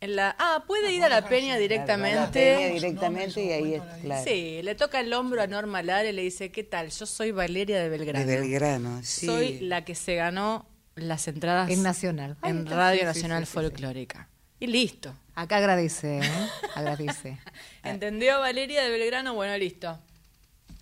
[0.04, 2.72] En la, ah, puede ir a la peña A la peña directamente.
[2.74, 4.24] directamente y ahí es, claro.
[4.26, 6.90] Sí, le toca el hombro a Norma Lara y le dice, ¿qué tal?
[6.90, 8.26] Yo soy Valeria de Belgrano.
[8.26, 9.26] De Belgrano, sí.
[9.28, 12.36] Soy la que se ganó las entradas En Nacional.
[12.44, 13.54] En Radio sí, sí, Nacional sí, sí, sí.
[13.54, 14.28] Folclórica.
[14.60, 15.14] Y listo.
[15.36, 16.22] Acá agradece, ¿eh?
[16.76, 17.38] Agradece.
[17.84, 19.34] ¿Entendió Valeria de Belgrano?
[19.36, 19.98] Bueno, listo.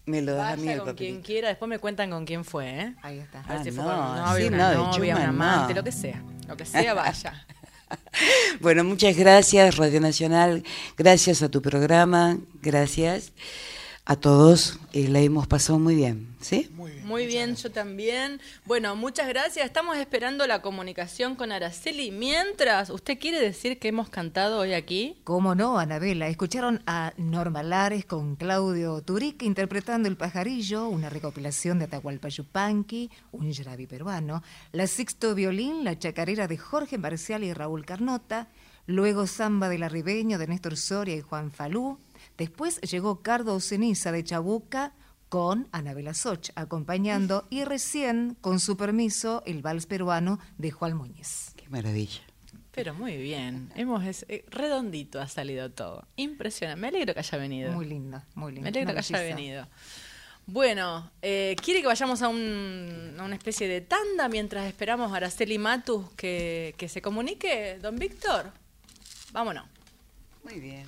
[0.06, 0.98] Me lo das a mí el con papelito.
[0.98, 2.96] quien quiera, después me cuentan con quién fue, ¿eh?
[3.04, 3.42] Ahí está.
[3.42, 5.74] A ver Ah, si fue no, con un novio, sí, una no, novia, un amante,
[5.76, 5.80] no.
[5.80, 6.24] lo que sea.
[6.48, 7.46] Lo que sea, vaya.
[8.60, 10.64] Bueno, muchas gracias, Radio Nacional.
[10.98, 12.38] Gracias a tu programa.
[12.62, 13.32] Gracias
[14.06, 14.80] a todos.
[14.94, 16.70] Y la hemos pasado muy bien, ¿sí?
[16.74, 17.08] Muy bien.
[17.08, 18.42] Muy bien, yo también.
[18.66, 19.66] Bueno, muchas gracias.
[19.66, 22.12] Estamos esperando la comunicación con Araceli.
[22.12, 25.18] Mientras, ¿usted quiere decir que hemos cantado hoy aquí?
[25.24, 26.28] ¿Cómo no, Anabela?
[26.28, 33.10] Escucharon a Norma Lares con Claudio Turic interpretando El Pajarillo, una recopilación de Atahualpa Yupanqui,
[33.32, 38.48] un yarabi peruano, la Sixto Violín, la chacarera de Jorge Marcial y Raúl Carnota,
[38.88, 41.98] luego Samba del Arribeño de Néstor Soria y Juan Falú,
[42.42, 44.94] después llegó Cardo Ceniza de Chabuca
[45.30, 51.54] con Anabela Soch acompañando y recién, con su permiso, el vals peruano de Juan Muñiz.
[51.56, 52.22] Qué maravilla.
[52.72, 53.72] Pero muy bien.
[53.76, 56.08] Hemos es- eh, redondito ha salido todo.
[56.16, 56.82] Impresionante.
[56.82, 57.72] Me alegro que haya venido.
[57.74, 58.64] Muy lindo, muy lindo.
[58.64, 59.68] Me alegro Una que haya venido.
[60.48, 65.18] Bueno, eh, ¿quiere que vayamos a, un- a una especie de tanda mientras esperamos a
[65.18, 68.52] Araceli Matus que, que se comunique, don Víctor?
[69.32, 69.66] Vámonos.
[70.44, 70.88] Muy bien.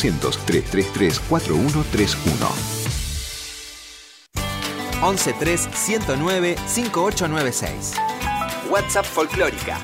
[0.01, 2.81] 0800-333-4131.
[5.01, 7.93] 113 109 5896.
[8.69, 9.79] WhatsApp Folclórica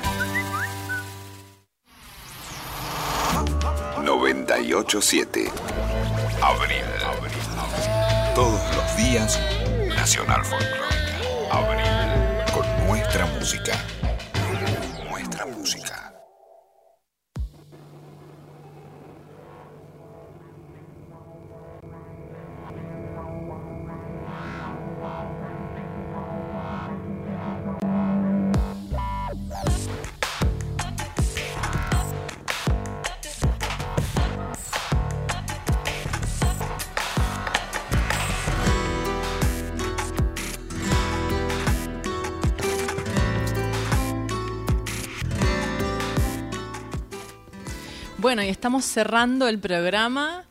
[4.08, 5.52] 987.
[6.40, 6.84] Abril.
[8.34, 9.38] Todos los días,
[9.94, 10.88] Nacional Folclórica.
[11.50, 11.86] Abril.
[12.54, 13.72] Con nuestra música.
[48.28, 50.44] Bueno, y estamos cerrando el programa.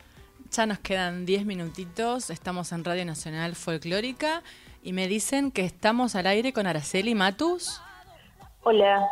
[0.50, 2.28] Ya nos quedan 10 minutitos.
[2.28, 4.42] Estamos en Radio Nacional Folclórica
[4.82, 7.80] y me dicen que estamos al aire con Araceli Matus.
[8.64, 9.08] Hola,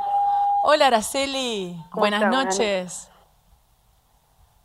[0.65, 2.29] Hola Araceli, ¿Cómo buenas está?
[2.29, 3.11] Buenas noches.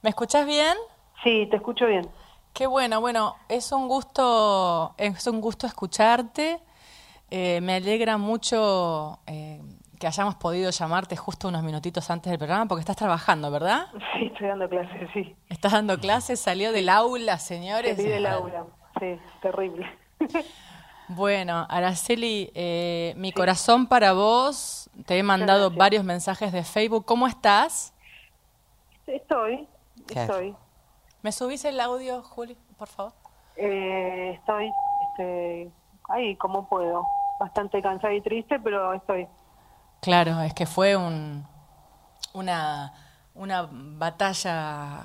[0.01, 0.75] ¿Me escuchás bien?
[1.23, 2.09] sí, te escucho bien.
[2.53, 6.59] Qué bueno, bueno, es un gusto, es un gusto escucharte.
[7.29, 9.61] Eh, me alegra mucho eh,
[10.01, 13.85] que hayamos podido llamarte justo unos minutitos antes del programa porque estás trabajando, ¿verdad?
[14.17, 15.35] Sí, estoy dando clases, sí.
[15.47, 17.95] Estás dando clases, salió del aula, señores.
[17.95, 18.65] Salí del aula,
[18.99, 19.85] sí, terrible.
[21.07, 24.89] Bueno, Araceli, eh, mi corazón para vos.
[25.05, 25.77] Te he mandado gracias.
[25.77, 27.05] varios mensajes de Facebook.
[27.05, 27.93] ¿Cómo estás?
[29.05, 29.67] Estoy,
[30.09, 30.55] estoy,
[31.21, 33.13] ¿Me subís el audio, Juli, por favor?
[33.57, 34.71] eh, estoy,
[35.11, 35.69] este,
[36.09, 37.05] ahí como puedo.
[37.39, 39.27] Bastante cansada y triste, pero estoy.
[40.01, 41.45] Claro, es que fue un,
[42.33, 42.93] una,
[43.35, 45.03] una batalla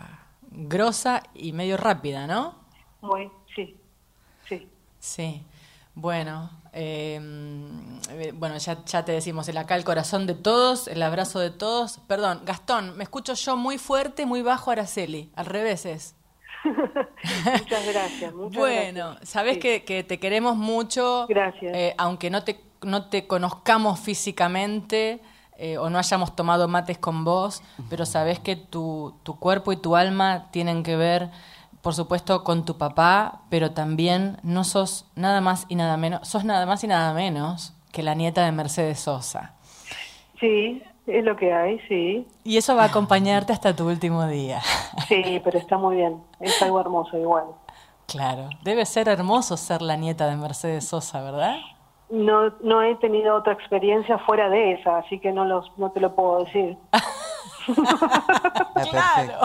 [0.50, 2.54] grosa y medio rápida, ¿no?
[3.02, 3.76] Muy, sí,
[4.48, 4.68] sí.
[4.98, 5.42] Sí.
[5.94, 7.18] Bueno, eh,
[8.34, 11.98] bueno, ya, ya te decimos, el acá el corazón de todos, el abrazo de todos.
[12.06, 15.30] Perdón, Gastón, me escucho yo muy fuerte, muy bajo, Araceli.
[15.36, 16.14] Al revés es.
[16.64, 18.34] muchas gracias.
[18.34, 19.28] Muchas bueno, gracias.
[19.28, 19.60] sabes Sí.
[19.60, 21.26] que, que te queremos mucho.
[21.28, 21.74] Gracias.
[21.74, 25.20] eh, aunque no te, no te conozcamos físicamente
[25.58, 29.76] eh, o no hayamos tomado mates con vos, pero sabes que tu, tu cuerpo y
[29.76, 31.30] tu alma tienen que ver,
[31.80, 36.44] por supuesto, con tu papá, pero también no sos nada más y nada menos, sos
[36.44, 39.54] nada más y nada menos que la nieta de Mercedes Sosa.
[40.38, 42.26] Sí, es lo que hay, sí.
[42.44, 44.60] Y eso va a acompañarte hasta tu último día.
[45.08, 46.20] Sí, pero está muy bien.
[46.40, 47.44] Es algo hermoso igual.
[48.06, 51.56] Claro, debe ser hermoso ser la nieta de Mercedes Sosa, ¿verdad?
[52.08, 56.00] No, no he tenido otra experiencia fuera de esa, así que no, los, no te
[56.00, 56.76] lo puedo decir.
[58.90, 59.40] Claro,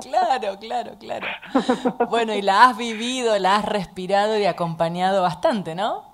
[0.00, 1.26] claro, claro, claro.
[2.08, 6.04] Bueno, y la has vivido, la has respirado y acompañado bastante, ¿no?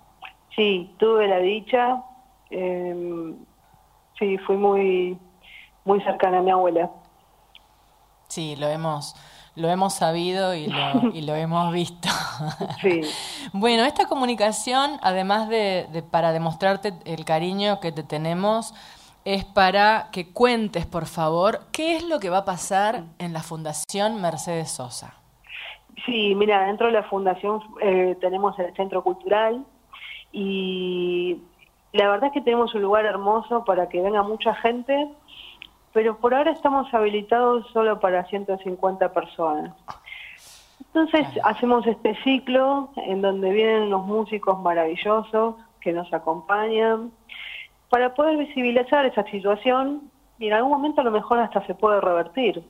[0.57, 2.03] Sí, tuve la dicha.
[2.51, 3.35] eh,
[4.19, 5.19] sí, fui muy,
[5.85, 6.91] muy cercana a mi abuela.
[8.29, 9.15] Sí, lo hemos,
[9.55, 12.09] lo hemos sabido y lo, y lo hemos visto.
[12.81, 13.03] Sí.
[13.53, 18.75] Bueno, esta comunicación, además de, de para demostrarte el cariño que te tenemos,
[19.25, 23.41] es para que cuentes, por favor, qué es lo que va a pasar en la
[23.41, 25.15] Fundación Mercedes Sosa.
[26.07, 29.65] Sí, mira, dentro de la fundación eh, tenemos el centro cultural
[30.33, 31.39] y
[31.93, 35.09] la verdad es que tenemos un lugar hermoso para que venga mucha gente,
[35.93, 39.75] pero por ahora estamos habilitados solo para 150 personas.
[40.81, 47.11] Entonces hacemos este ciclo en donde vienen unos músicos maravillosos que nos acompañan
[47.89, 52.01] para poder visibilizar esa situación y en algún momento a lo mejor hasta se puede
[52.01, 52.63] revertir.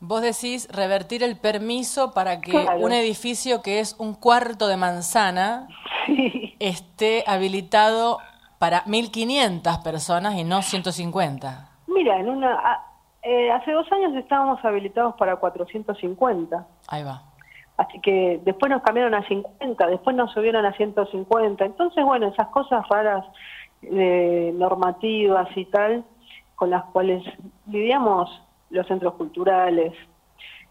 [0.00, 2.80] Vos decís revertir el permiso para que Claro.
[2.80, 5.68] un edificio que es un cuarto de manzana
[6.06, 6.56] Sí.
[6.58, 8.18] esté habilitado
[8.62, 11.68] para 1.500 personas y no 150.
[11.88, 12.86] Mira, en una, a-
[13.24, 17.22] eh, hace dos años estábamos habilitados para 450, Ahí va.
[17.76, 21.64] así que después nos cambiaron a 50, después nos subieron a 150.
[21.64, 23.24] Entonces, bueno, esas cosas raras
[23.82, 26.04] eh, normativas y tal,
[26.54, 27.24] con las cuales
[27.66, 28.30] lidiamos
[28.70, 29.92] los centros culturales,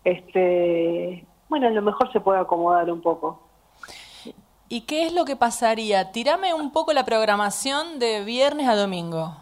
[0.06, 3.51] este, bueno, a lo mejor se puede acomodar un poco.
[4.72, 6.14] ¿Y qué es lo que pasaría?
[6.14, 9.36] Tirame un poco la programación de viernes a domingo.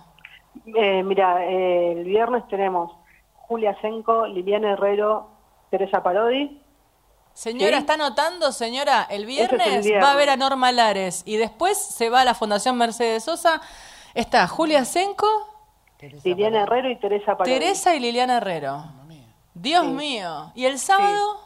[0.75, 2.91] Eh, mira, eh, el viernes tenemos
[3.35, 5.29] Julia Senco, Liliana Herrero,
[5.69, 6.59] Teresa Parodi.
[7.33, 7.81] Señora, Sí.
[7.81, 9.05] ¿está anotando, señora?
[9.07, 10.03] El Ese es el viernes, viernes.
[10.03, 13.61] va a ver a Norma Lares y después se va a la Fundación Mercedes Sosa.
[14.15, 15.27] Está Julia Senco,
[16.23, 17.53] Liliana Herrero y Teresa Parodi.
[17.59, 18.83] Teresa y Liliana Herrero.
[19.53, 20.51] Dios mío.
[20.55, 21.37] ¿Y el sábado?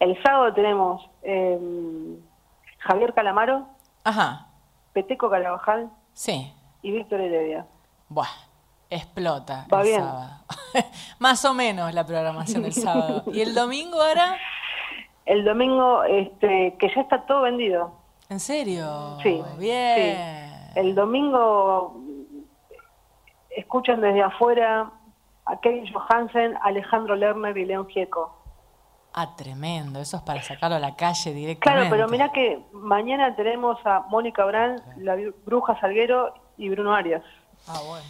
[0.00, 1.58] El sábado tenemos eh,
[2.88, 3.66] Javier Calamaro,
[4.02, 4.46] Ajá,
[4.94, 6.50] Peteco Carabajal sí.
[6.80, 7.66] y Víctor Heredia.
[8.08, 8.26] Buah,
[8.88, 10.00] explota Va el bien.
[10.00, 10.30] sábado.
[11.18, 13.24] Más o menos la programación del sábado.
[13.32, 14.38] ¿Y el domingo ahora?
[15.26, 17.92] El domingo, este, que ya está todo vendido.
[18.30, 19.18] ¿En serio?
[19.22, 20.48] Sí, Bien.
[20.74, 21.94] El domingo
[23.50, 24.90] escuchan desde afuera
[25.44, 28.37] a Kevin Johansen, Alejandro Lerner y León Gieco.
[29.20, 29.98] Ah, tremendo.
[30.00, 31.88] Eso es para sacarlo a la calle directamente.
[31.88, 37.22] Claro, pero mirá que mañana tenemos a Mónica Brand, la Bruja Salguero y Bruno Arias.
[37.66, 38.04] Ah, bueno.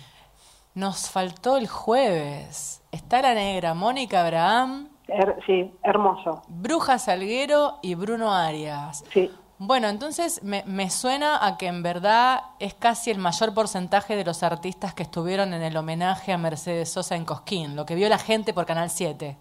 [0.74, 2.82] Nos faltó el jueves.
[2.92, 6.42] Está la negra Mónica Abraham, Her- sí, hermoso.
[6.48, 9.02] Bruja Salguero y Bruno Arias.
[9.12, 9.30] Sí.
[9.60, 14.24] Bueno, entonces me, me suena a que en verdad es casi el mayor porcentaje de
[14.24, 18.08] los artistas que estuvieron en el homenaje a Mercedes Sosa en Cosquín, lo que vio
[18.08, 19.36] la gente por Canal 7.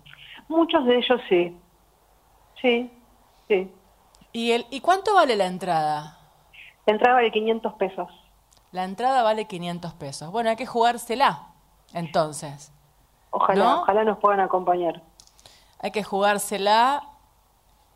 [0.47, 1.57] Muchos de ellos sí.
[2.61, 2.91] Sí,
[3.47, 3.71] sí.
[4.31, 6.17] ¿Y, el, ¿Y cuánto vale la entrada?
[6.85, 8.09] La entrada de 500 pesos.
[8.71, 10.31] La entrada vale 500 pesos.
[10.31, 11.47] Bueno, hay que jugársela,
[11.93, 12.71] entonces.
[13.31, 13.81] Ojalá, ¿No?
[13.81, 15.01] ojalá nos puedan acompañar.
[15.79, 17.03] Hay que jugársela,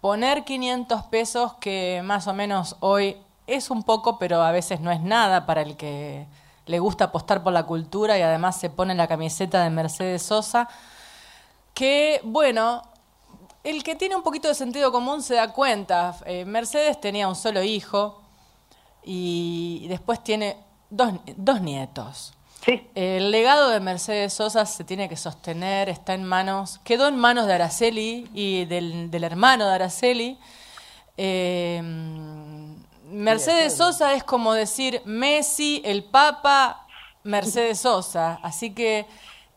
[0.01, 4.91] poner 500 pesos, que más o menos hoy es un poco, pero a veces no
[4.91, 6.27] es nada para el que
[6.65, 10.69] le gusta apostar por la cultura y además se pone la camiseta de Mercedes Sosa,
[11.81, 12.83] que bueno,
[13.63, 16.15] el que tiene un poquito de sentido común se da cuenta.
[16.27, 18.21] Eh, Mercedes tenía un solo hijo
[19.03, 20.57] y después tiene
[20.91, 22.33] dos, dos nietos.
[22.63, 27.17] Sí, El legado de Mercedes Sosa se tiene que sostener, está en manos, quedó en
[27.17, 30.37] manos de Araceli y del, del hermano de Araceli.
[31.17, 31.81] Eh,
[33.05, 36.85] Mercedes Sosa es como decir Messi, el Papa,
[37.23, 38.39] Mercedes Sosa.
[38.43, 39.07] Así que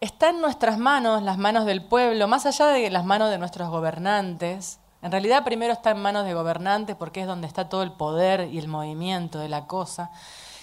[0.01, 3.69] está en nuestras manos, las manos del pueblo, más allá de las manos de nuestros
[3.71, 4.81] gobernantes.
[5.03, 8.49] En realidad primero está en manos de gobernantes porque es donde está todo el poder
[8.53, 10.11] y el movimiento de la cosa.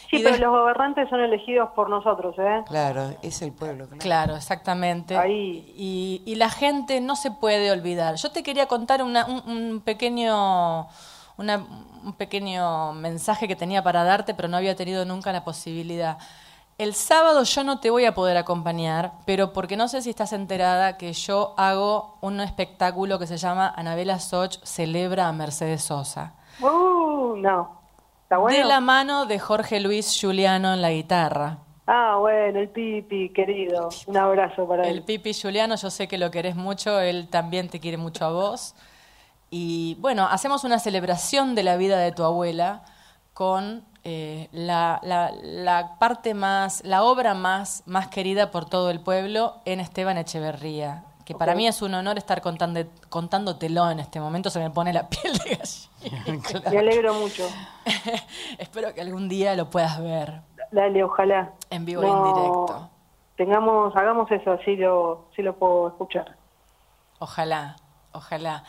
[0.09, 2.63] Sí, Y pero de- los gobernantes son elegidos por nosotros, ¿eh?
[2.67, 3.86] Claro, es el pueblo.
[3.86, 3.99] Claro.
[4.01, 5.15] Claro, exactamente.
[5.17, 5.73] Ahí.
[5.77, 8.15] Y, y la gente no se puede olvidar.
[8.15, 10.88] Yo te quería contar una- un, un pequeño
[11.38, 11.65] una-
[12.03, 16.17] un pequeño mensaje que tenía para darte, pero no había tenido nunca la posibilidad.
[16.82, 20.34] El sábado yo no te voy a poder acompañar, pero porque no sé si estás
[20.34, 26.34] enterada que yo hago un espectáculo que se llama Anabela Soch celebra a Mercedes Sosa.
[26.59, 27.79] Uh, no.
[28.23, 28.57] ¿Está bueno?
[28.57, 31.59] De la mano de Jorge Luis Giuliano en la guitarra.
[31.86, 33.89] Ah, bueno, el Pipi, querido.
[34.07, 35.03] Un abrazo para El él.
[35.03, 38.73] Pipi Juliano, yo sé que lo querés mucho, él también te quiere mucho a vos.
[39.51, 42.82] Y bueno, hacemos una celebración de la vida de tu abuela
[43.45, 48.99] con eh, la, la- la parte más, la obra más, más querida por todo el
[48.99, 51.05] pueblo en Esteban Echeverría.
[51.25, 54.93] Que para mí es un honor estar contando, contándotelo en este momento, se me pone
[54.93, 56.43] la piel de gallina.
[56.51, 56.69] Claro.
[56.69, 57.47] Me alegro mucho.
[58.59, 61.53] Espero que algún día lo puedas ver Dale, ojalá.
[61.71, 62.89] en vivo y en directo.
[63.37, 66.35] Tengamos, hagamos eso, así lo, sí lo puedo escuchar.
[67.17, 67.75] Ojalá,
[68.11, 68.63] ojalá.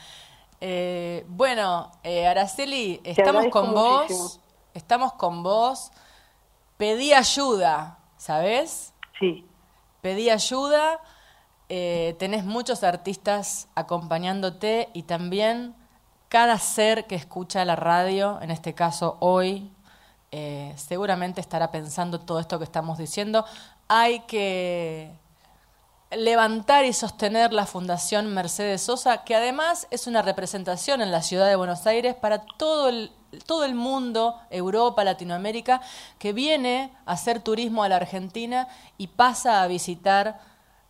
[0.62, 4.02] Eh, bueno, eh, Araceli, estamos con vos.
[4.04, 4.41] muchísimo.
[4.74, 5.90] Estamos con vos.
[6.76, 8.92] Pedí ayuda, ¿sabes?
[9.18, 9.46] Sí.
[10.00, 11.00] Pedí ayuda.
[11.68, 15.74] eh, tenés muchos artistas acompañándote y también
[16.28, 19.70] cada ser que escucha la radio, en este caso hoy,
[20.30, 23.44] eh, seguramente estará pensando todo esto que estamos diciendo.
[23.88, 25.12] Hay que
[26.10, 31.48] levantar y sostener la Fundación Mercedes Sosa, que además es una representación en la ciudad
[31.48, 33.12] de Buenos Aires para todo el,
[33.46, 35.80] todo el mundo, Europa, Latinoamérica,
[36.18, 38.68] que viene a hacer turismo a la Argentina
[38.98, 40.38] y pasa a visitar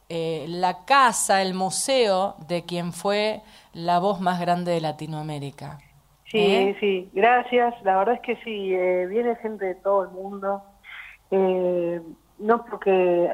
[0.08, 5.78] eh, la casa, el museo de quien fue la voz más grande de Latinoamérica.
[6.32, 6.76] Sí, ¿Eh?
[6.80, 7.74] sí, gracias.
[7.82, 10.62] La verdad es que sí, eh, viene gente de todo el mundo.
[11.30, 12.00] Eh,
[12.38, 13.30] no porque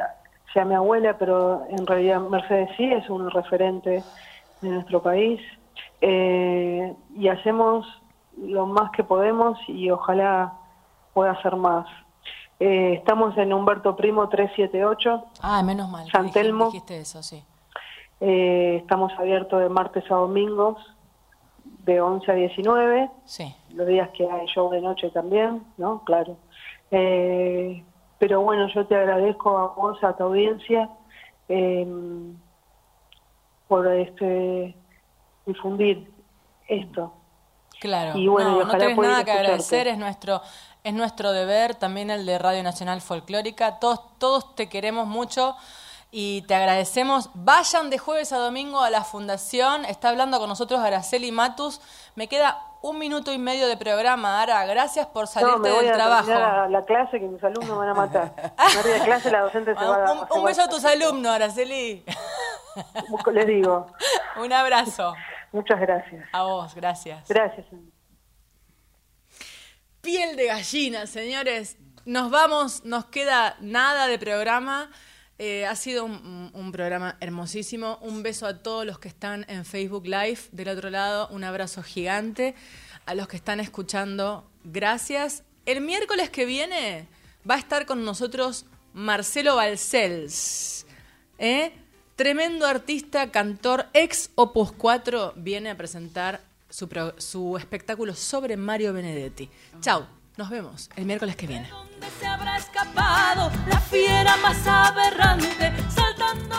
[0.53, 4.03] sea mi abuela, pero en realidad Mercedes sí es un referente
[4.61, 5.41] de nuestro país.
[6.01, 7.87] Eh, y hacemos
[8.43, 10.53] lo más que podemos y ojalá
[11.13, 11.87] pueda hacer más.
[12.61, 15.25] Eh, estamos en Humberto Primo 378.
[15.43, 16.11] Ah, menos mal.
[16.11, 16.67] San Telmo.
[16.67, 17.43] Dijiste eso, sí.
[18.21, 20.77] Eh, estamos abiertos de martes a domingos
[21.85, 23.11] de 11 a 19.
[23.25, 23.55] Sí.
[23.75, 26.03] los días que hay show de noche también, ¿no?
[26.05, 26.37] Claro.
[26.91, 27.85] Eh,
[28.19, 30.91] pero bueno, yo te agradezco a vos, a tu audiencia,
[31.49, 31.87] eh,
[33.69, 34.75] por este
[35.47, 36.11] difundir
[36.67, 37.13] esto.
[37.81, 40.43] Claro, Y bueno, no, y no tenés nada que agradecer, es nuestro,
[40.83, 43.79] es nuestro deber, también el de Radio Nacional Folclórica.
[43.79, 45.57] Todos, todos te queremos mucho
[46.11, 47.31] y te agradecemos.
[47.35, 49.85] Vayan de jueves a domingo a la fundación.
[49.85, 51.81] Está hablando con nosotros Araceli Matus.
[52.17, 54.65] Me queda un minuto y medio de programa, Ara.
[54.65, 56.33] Gracias por salirte no, me voy del a trabajo.
[56.33, 58.33] a la clase que mis alumnos van a matar.
[59.05, 60.13] Clase, la docente se va a...
[60.13, 62.05] un, un beso a tus alumnos, Araceli.
[63.33, 63.87] Les digo,
[64.43, 65.15] un abrazo.
[65.53, 66.27] Muchas gracias.
[66.33, 67.29] A vos, gracias.
[67.29, 67.67] Gracias.
[70.01, 71.77] Piel de gallina, señores.
[72.05, 74.91] Nos vamos, nos queda nada de programa.
[75.39, 77.99] Eh, ha sido un, un programa hermosísimo.
[78.01, 80.41] Un beso a todos los que están en Facebook Live.
[80.53, 82.55] Del otro lado, un abrazo gigante.
[83.07, 85.45] A los que están escuchando, gracias.
[85.67, 87.09] El miércoles que viene
[87.49, 90.87] va a estar con nosotros Marcelo Balcells.
[91.39, 91.73] ¿eh?
[92.19, 96.89] Tremendo artista, cantor, ex Opus 4, viene a presentar su,
[97.19, 99.49] su espectáculo sobre Mario Benedetti.
[99.81, 100.05] Chau,
[100.37, 101.69] nos vemos el miércoles que viene.
[101.69, 106.57] ¿Dónde se habrá escapado la fiera más aberrante saltando